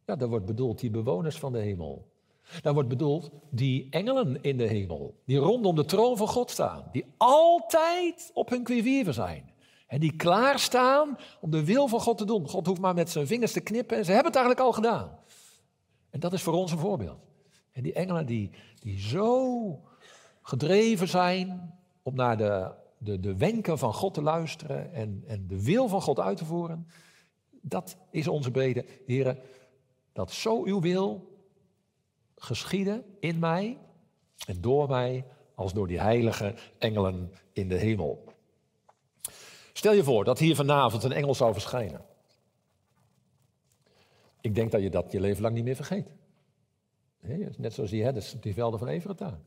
Ja, 0.07 0.17
daar 0.17 0.29
wordt 0.29 0.47
bedoeld 0.47 0.81
die 0.81 0.91
bewoners 0.91 1.39
van 1.39 1.53
de 1.53 1.59
hemel. 1.59 2.11
Daar 2.61 2.75
wordt 2.75 2.89
bedoeld 2.89 3.31
die 3.51 3.87
engelen 3.91 4.43
in 4.43 4.57
de 4.57 4.67
hemel, 4.67 5.15
die 5.25 5.39
rondom 5.39 5.75
de 5.75 5.85
troon 5.85 6.17
van 6.17 6.29
God 6.29 6.51
staan, 6.51 6.89
die 6.93 7.05
altijd 7.17 8.31
op 8.35 8.49
hun 8.49 8.63
quivier 8.63 9.13
zijn. 9.13 9.51
En 9.87 10.01
die 10.01 10.17
klaarstaan 10.17 11.19
om 11.41 11.51
de 11.51 11.65
wil 11.65 11.89
van 11.89 12.01
God 12.01 12.19
te 12.19 12.25
doen. 12.25 12.49
God 12.49 12.67
hoeft 12.67 12.81
maar 12.81 12.95
met 12.95 13.11
zijn 13.11 13.27
vingers 13.27 13.53
te 13.53 13.61
knippen 13.61 13.97
en 13.97 14.05
ze 14.05 14.13
hebben 14.13 14.33
het 14.33 14.41
eigenlijk 14.41 14.67
al 14.67 14.73
gedaan. 14.73 15.19
En 16.11 16.21
dat 16.21 16.33
is 16.33 16.43
voor 16.43 16.53
ons 16.53 16.73
een 16.73 16.79
voorbeeld. 16.79 17.19
En 17.73 17.83
die 17.83 17.93
engelen 17.93 18.27
die, 18.27 18.51
die 18.81 18.99
zo 18.99 19.81
gedreven 20.43 21.09
zijn 21.09 21.75
om 22.03 22.15
naar 22.15 22.37
de, 22.37 22.73
de, 22.99 23.21
de 23.21 23.37
wenken 23.37 23.79
van 23.79 23.95
God 23.95 24.15
te 24.15 24.23
luisteren 24.23 24.93
en, 24.93 25.25
en 25.27 25.47
de 25.47 25.65
wil 25.65 25.89
van 25.89 26.03
God 26.03 26.21
uit 26.21 26.37
te 26.37 26.45
voeren. 26.45 26.87
Dat 27.51 27.97
is 28.11 28.29
onze 28.29 28.51
bede, 28.51 28.85
heren, 29.07 29.39
dat 30.13 30.33
zo 30.33 30.65
uw 30.65 30.81
wil 30.81 31.31
geschieden 32.37 33.05
in 33.21 33.39
mij 33.39 33.79
en 34.47 34.61
door 34.61 34.89
mij 34.89 35.25
als 35.55 35.73
door 35.73 35.89
die 35.89 36.01
heilige 36.01 36.55
engelen 36.79 37.33
in 37.53 37.69
de 37.69 37.77
hemel. 37.77 38.25
Stel 39.73 39.93
je 39.93 40.05
voor 40.05 40.25
dat 40.25 40.39
hier 40.39 40.57
vanavond 40.57 41.03
een 41.03 41.13
engel 41.13 41.35
zou 41.35 41.53
verschijnen. 41.53 42.05
Ik 44.41 44.55
denk 44.55 44.71
dat 44.71 44.83
je 44.83 44.91
dat 44.91 45.13
je 45.13 45.21
leven 45.21 45.43
lang 45.43 45.55
niet 45.55 45.65
meer 45.65 45.77
vergeet. 45.77 46.07
Net 47.57 47.73
zoals 47.73 47.91
die 47.91 48.03
herders 48.03 48.37
die 48.41 48.55
velden 48.55 48.79
van 48.79 48.89
Evereta. 48.89 49.41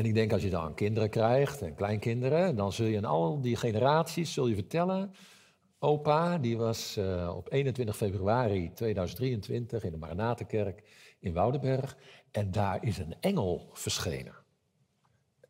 En 0.00 0.06
ik 0.06 0.14
denk 0.14 0.32
als 0.32 0.42
je 0.42 0.50
dan 0.50 0.74
kinderen 0.74 1.10
krijgt 1.10 1.62
en 1.62 1.74
kleinkinderen, 1.74 2.56
dan 2.56 2.72
zul 2.72 2.86
je 2.86 2.96
aan 2.96 3.04
al 3.04 3.40
die 3.40 3.56
generaties 3.56 4.32
zul 4.32 4.46
je 4.46 4.54
vertellen. 4.54 5.14
Opa, 5.78 6.38
die 6.38 6.56
was 6.56 6.96
uh, 6.98 7.32
op 7.36 7.52
21 7.52 7.96
februari 7.96 8.72
2023 8.72 9.84
in 9.84 9.90
de 9.90 9.96
Maranatenkerk 9.96 10.82
in 11.18 11.32
Woudenberg. 11.32 11.96
En 12.30 12.50
daar 12.50 12.84
is 12.84 12.98
een 12.98 13.14
engel 13.20 13.70
verschenen. 13.72 14.34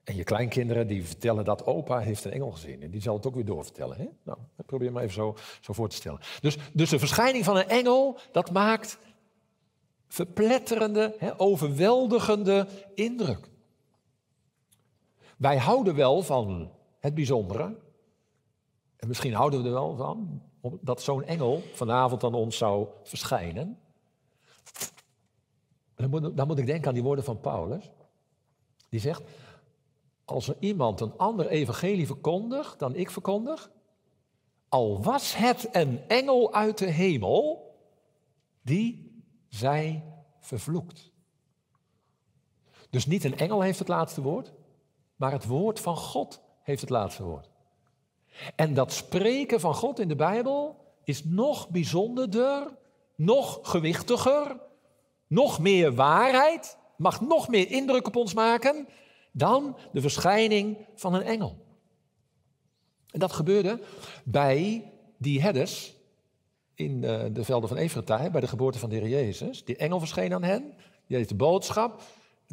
En 0.05 0.17
je 0.17 0.25
kleinkinderen 0.25 0.87
die 0.87 1.05
vertellen 1.05 1.45
dat 1.45 1.67
opa 1.67 1.99
heeft 1.99 2.25
een 2.25 2.33
engel 2.33 2.51
gezien. 2.51 2.83
En 2.83 2.91
die 2.91 3.03
zal 3.03 3.17
het 3.17 3.27
ook 3.27 3.35
weer 3.35 3.45
doorvertellen. 3.45 3.97
Hè? 3.97 4.07
Nou, 4.25 4.39
probeer 4.67 4.93
maar 4.93 5.03
even 5.03 5.15
zo, 5.15 5.37
zo 5.61 5.73
voor 5.73 5.89
te 5.89 5.97
stellen. 5.97 6.21
Dus, 6.41 6.57
dus 6.73 6.91
de 6.91 6.99
verschijning 6.99 7.45
van 7.45 7.57
een 7.57 7.69
engel, 7.69 8.19
dat 8.33 8.51
maakt 8.51 8.99
verpletterende, 10.09 11.15
hè, 11.19 11.41
overweldigende 11.41 12.67
indruk. 12.95 13.50
Wij 15.41 15.59
houden 15.59 15.95
wel 15.95 16.23
van 16.23 16.71
het 16.99 17.15
bijzondere. 17.15 17.77
En 18.97 19.09
misschien 19.09 19.35
houden 19.35 19.63
we 19.63 19.67
er 19.67 19.75
wel 19.75 19.97
van 19.97 20.43
dat 20.81 21.03
zo'n 21.03 21.25
engel 21.25 21.63
vanavond 21.73 22.25
aan 22.25 22.35
ons 22.35 22.57
zou 22.57 22.89
verschijnen. 23.03 23.79
Dan 25.95 26.11
moet, 26.11 26.37
dan 26.37 26.47
moet 26.47 26.59
ik 26.59 26.67
denken 26.67 26.89
aan 26.89 26.95
die 26.95 27.03
woorden 27.03 27.25
van 27.25 27.41
Paulus. 27.41 27.91
Die 28.89 29.01
zegt, 29.01 29.23
als 30.25 30.49
er 30.49 30.57
iemand 30.59 31.01
een 31.01 31.17
ander 31.17 31.47
evangelie 31.49 32.07
verkondigt 32.07 32.79
dan 32.79 32.95
ik 32.95 33.11
verkondig, 33.11 33.71
al 34.69 35.03
was 35.03 35.37
het 35.37 35.69
een 35.73 36.09
engel 36.09 36.55
uit 36.55 36.79
de 36.79 36.91
hemel, 36.91 37.71
die 38.63 39.23
zij 39.49 40.05
vervloekt. 40.41 41.11
Dus 42.91 43.07
niet 43.07 43.25
een 43.25 43.39
engel 43.39 43.61
heeft 43.61 43.79
het 43.79 43.89
laatste 43.89 44.23
woord, 44.23 44.53
maar 45.21 45.33
het 45.33 45.47
woord 45.47 45.81
van 45.81 45.97
God 45.97 46.41
heeft 46.63 46.81
het 46.81 46.91
laatste 46.91 47.23
woord. 47.23 47.51
En 48.57 48.75
dat 48.75 48.93
spreken 48.93 49.61
van 49.61 49.75
God 49.75 49.99
in 49.99 50.09
de 50.09 50.17
Bijbel 50.17 50.85
is 51.05 51.25
nog 51.25 51.69
bijzonderder, 51.69 52.77
nog 53.17 53.59
gewichtiger, 53.63 54.61
nog 55.27 55.59
meer 55.59 55.95
waarheid, 55.95 56.79
mag 56.97 57.21
nog 57.21 57.49
meer 57.49 57.71
indruk 57.71 58.07
op 58.07 58.17
ons 58.17 58.35
maken 58.35 58.89
dan 59.33 59.77
de 59.93 60.01
verschijning 60.01 60.79
van 60.95 61.15
een 61.15 61.23
engel. 61.23 61.57
En 63.11 63.21
dat 63.21 63.33
gebeurde 63.33 63.81
bij 64.25 64.91
die 65.19 65.43
herders 65.43 65.95
in 66.75 67.05
eh, 67.05 67.21
de 67.33 67.45
velden 67.45 67.69
van 67.69 67.79
Efrata, 67.79 68.31
bij 68.31 68.41
de 68.41 68.49
geboorte 68.49 68.79
van 68.79 68.89
de 68.89 68.97
Heer 68.97 69.09
Jezus. 69.09 69.65
Die 69.65 69.77
engel 69.77 69.99
verscheen 69.99 70.35
aan 70.35 70.43
hen, 70.43 70.75
die 71.07 71.19
deed 71.19 71.29
de 71.29 71.35
boodschap. 71.35 72.03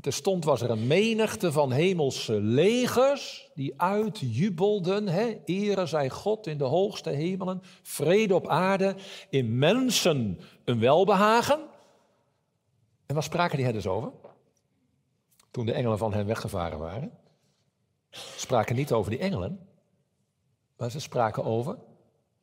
Terstond 0.02 0.44
was 0.44 0.62
er 0.62 0.70
een 0.70 0.88
menigte 0.88 1.52
van 1.52 1.72
hemelse 1.72 2.42
legers 2.42 3.52
die 3.54 3.82
uitjubelden. 3.82 5.08
Hè? 5.08 5.42
Ere 5.46 5.86
zij 5.86 6.10
God 6.10 6.48
in 6.48 6.58
de 6.58 6.64
hoogste 6.64 7.10
hemelen, 7.10 7.62
vrede 7.82 8.36
op 8.36 8.48
aarde, 8.48 8.96
in 9.30 9.58
mensen 9.58 10.40
een 10.66 10.80
welbehagen. 10.80 11.60
En 13.06 13.14
waar 13.14 13.24
spraken 13.24 13.56
die 13.56 13.66
herders 13.66 13.88
over? 13.88 14.12
Toen 15.52 15.66
de 15.66 15.74
engelen 15.74 15.98
van 15.98 16.14
hen 16.14 16.26
weggevaren 16.26 16.80
waren. 16.80 17.12
Spraken 18.36 18.76
niet 18.76 18.92
over 18.92 19.12
die 19.12 19.20
engelen, 19.20 19.68
maar 20.78 20.92
ze 20.92 21.00
spraken 21.00 21.44
over 21.44 21.78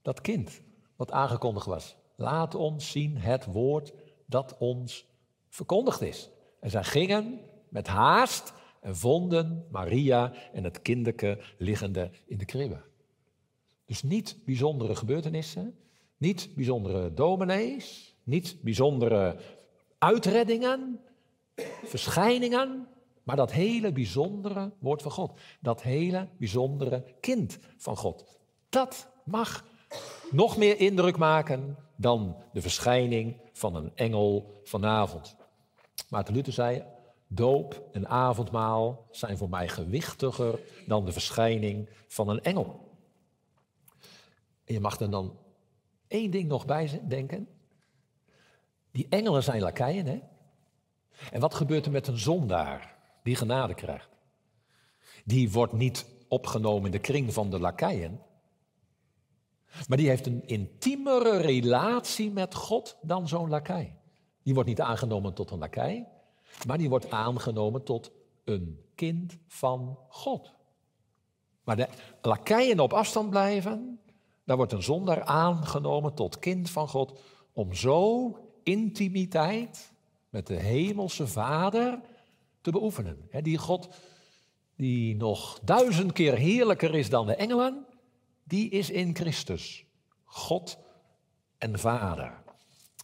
dat 0.02 0.20
kind 0.20 0.60
wat 0.96 1.10
aangekondigd 1.10 1.66
was. 1.66 1.96
Laat 2.16 2.54
ons 2.54 2.90
zien 2.90 3.16
het 3.16 3.44
woord 3.44 3.92
dat 4.26 4.56
ons 4.58 5.06
verkondigd 5.48 6.00
is. 6.00 6.30
En 6.64 6.70
zij 6.70 6.84
gingen 6.84 7.40
met 7.68 7.86
haast 7.86 8.52
en 8.80 8.96
vonden 8.96 9.66
Maria 9.70 10.32
en 10.52 10.64
het 10.64 10.82
kinderke 10.82 11.38
liggende 11.58 12.10
in 12.26 12.38
de 12.38 12.44
kribbe. 12.44 12.80
Dus 13.86 14.02
niet 14.02 14.38
bijzondere 14.44 14.96
gebeurtenissen, 14.96 15.78
niet 16.16 16.50
bijzondere 16.54 17.14
dominees, 17.14 18.14
niet 18.22 18.56
bijzondere 18.62 19.36
uitreddingen, 19.98 21.00
verschijningen, 21.84 22.88
maar 23.22 23.36
dat 23.36 23.52
hele 23.52 23.92
bijzondere 23.92 24.72
woord 24.78 25.02
van 25.02 25.10
God. 25.10 25.40
Dat 25.60 25.82
hele 25.82 26.28
bijzondere 26.36 27.04
kind 27.20 27.58
van 27.76 27.96
God. 27.96 28.38
Dat 28.68 29.10
mag 29.24 29.64
nog 30.30 30.56
meer 30.56 30.80
indruk 30.80 31.16
maken 31.16 31.76
dan 31.96 32.36
de 32.52 32.60
verschijning 32.60 33.40
van 33.52 33.74
een 33.74 33.92
engel 33.94 34.60
vanavond. 34.62 35.36
Maarten 36.08 36.34
Luther 36.34 36.52
zei, 36.52 36.84
doop 37.26 37.88
en 37.92 38.08
avondmaal 38.08 39.08
zijn 39.10 39.36
voor 39.36 39.48
mij 39.48 39.68
gewichtiger 39.68 40.60
dan 40.86 41.04
de 41.04 41.12
verschijning 41.12 41.88
van 42.06 42.28
een 42.28 42.42
engel. 42.42 42.92
En 44.64 44.74
je 44.74 44.80
mag 44.80 45.00
er 45.00 45.10
dan 45.10 45.38
één 46.08 46.30
ding 46.30 46.48
nog 46.48 46.66
bij 46.66 47.02
denken. 47.08 47.48
Die 48.90 49.06
engelen 49.08 49.42
zijn 49.42 49.60
lakeien, 49.60 50.06
hè? 50.06 50.20
En 51.30 51.40
wat 51.40 51.54
gebeurt 51.54 51.86
er 51.86 51.92
met 51.92 52.06
een 52.06 52.18
zondaar 52.18 52.96
die 53.22 53.36
genade 53.36 53.74
krijgt? 53.74 54.08
Die 55.24 55.50
wordt 55.50 55.72
niet 55.72 56.06
opgenomen 56.28 56.84
in 56.84 56.90
de 56.90 56.98
kring 56.98 57.32
van 57.32 57.50
de 57.50 57.58
lakeien, 57.58 58.20
maar 59.88 59.96
die 59.96 60.08
heeft 60.08 60.26
een 60.26 60.46
intiemere 60.46 61.36
relatie 61.36 62.30
met 62.30 62.54
God 62.54 62.98
dan 63.02 63.28
zo'n 63.28 63.48
lakij. 63.48 63.96
Die 64.44 64.54
wordt 64.54 64.68
niet 64.68 64.80
aangenomen 64.80 65.34
tot 65.34 65.50
een 65.50 65.58
lakij, 65.58 66.08
maar 66.66 66.78
die 66.78 66.88
wordt 66.88 67.10
aangenomen 67.10 67.82
tot 67.82 68.10
een 68.44 68.80
kind 68.94 69.38
van 69.46 69.98
God. 70.08 70.52
Maar 71.64 71.76
de 71.76 71.88
lakeien 72.22 72.80
op 72.80 72.92
afstand 72.92 73.30
blijven, 73.30 74.00
daar 74.44 74.56
wordt 74.56 74.72
een 74.72 74.82
zondaar 74.82 75.22
aangenomen 75.22 76.14
tot 76.14 76.38
kind 76.38 76.70
van 76.70 76.88
God 76.88 77.20
om 77.52 77.74
zo 77.74 78.30
intimiteit 78.62 79.92
met 80.28 80.46
de 80.46 80.54
hemelse 80.54 81.26
Vader 81.26 82.00
te 82.60 82.70
beoefenen. 82.70 83.28
die 83.42 83.58
God 83.58 83.88
die 84.76 85.16
nog 85.16 85.60
duizend 85.62 86.12
keer 86.12 86.34
heerlijker 86.34 86.94
is 86.94 87.10
dan 87.10 87.26
de 87.26 87.34
engelen, 87.34 87.86
die 88.44 88.70
is 88.70 88.90
in 88.90 89.16
Christus. 89.16 89.86
God 90.24 90.78
en 91.58 91.78
Vader. 91.78 92.42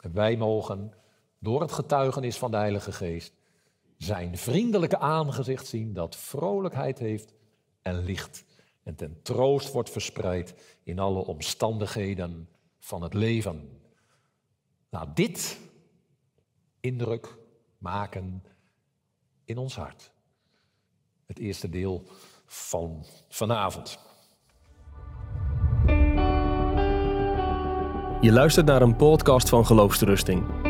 En 0.03 0.13
wij 0.13 0.37
mogen 0.37 0.95
door 1.41 1.61
het 1.61 1.73
getuigenis 1.73 2.39
van 2.39 2.51
de 2.51 2.57
Heilige 2.57 2.93
Geest 2.93 3.33
zijn 3.97 4.39
vriendelijke 4.39 4.99
aangezicht 4.99 5.67
zien 5.67 5.93
dat 5.93 6.17
vrolijkheid 6.17 6.99
heeft 6.99 7.35
en 7.83 8.05
licht 8.05 8.45
en 8.83 8.95
ten 8.95 9.23
troost 9.23 9.73
wordt 9.73 9.91
verspreid 9.91 10.79
in 10.83 10.99
alle 10.99 11.25
omstandigheden 11.25 12.49
van 12.79 13.03
het 13.03 13.15
leven. 13.15 13.81
Nou, 14.91 15.09
dit 15.15 15.59
indruk 16.81 17.37
maken 17.79 18.45
in 19.45 19.59
ons 19.59 19.77
hart. 19.77 20.13
Het 21.27 21.39
eerste 21.39 21.69
deel 21.69 22.03
van 22.47 23.05
vanavond. 23.29 23.99
Je 28.21 28.33
luistert 28.33 28.67
naar 28.67 28.83
een 28.83 28.97
podcast 28.97 29.49
van 29.49 29.67
Geloofsterusting. 29.67 30.70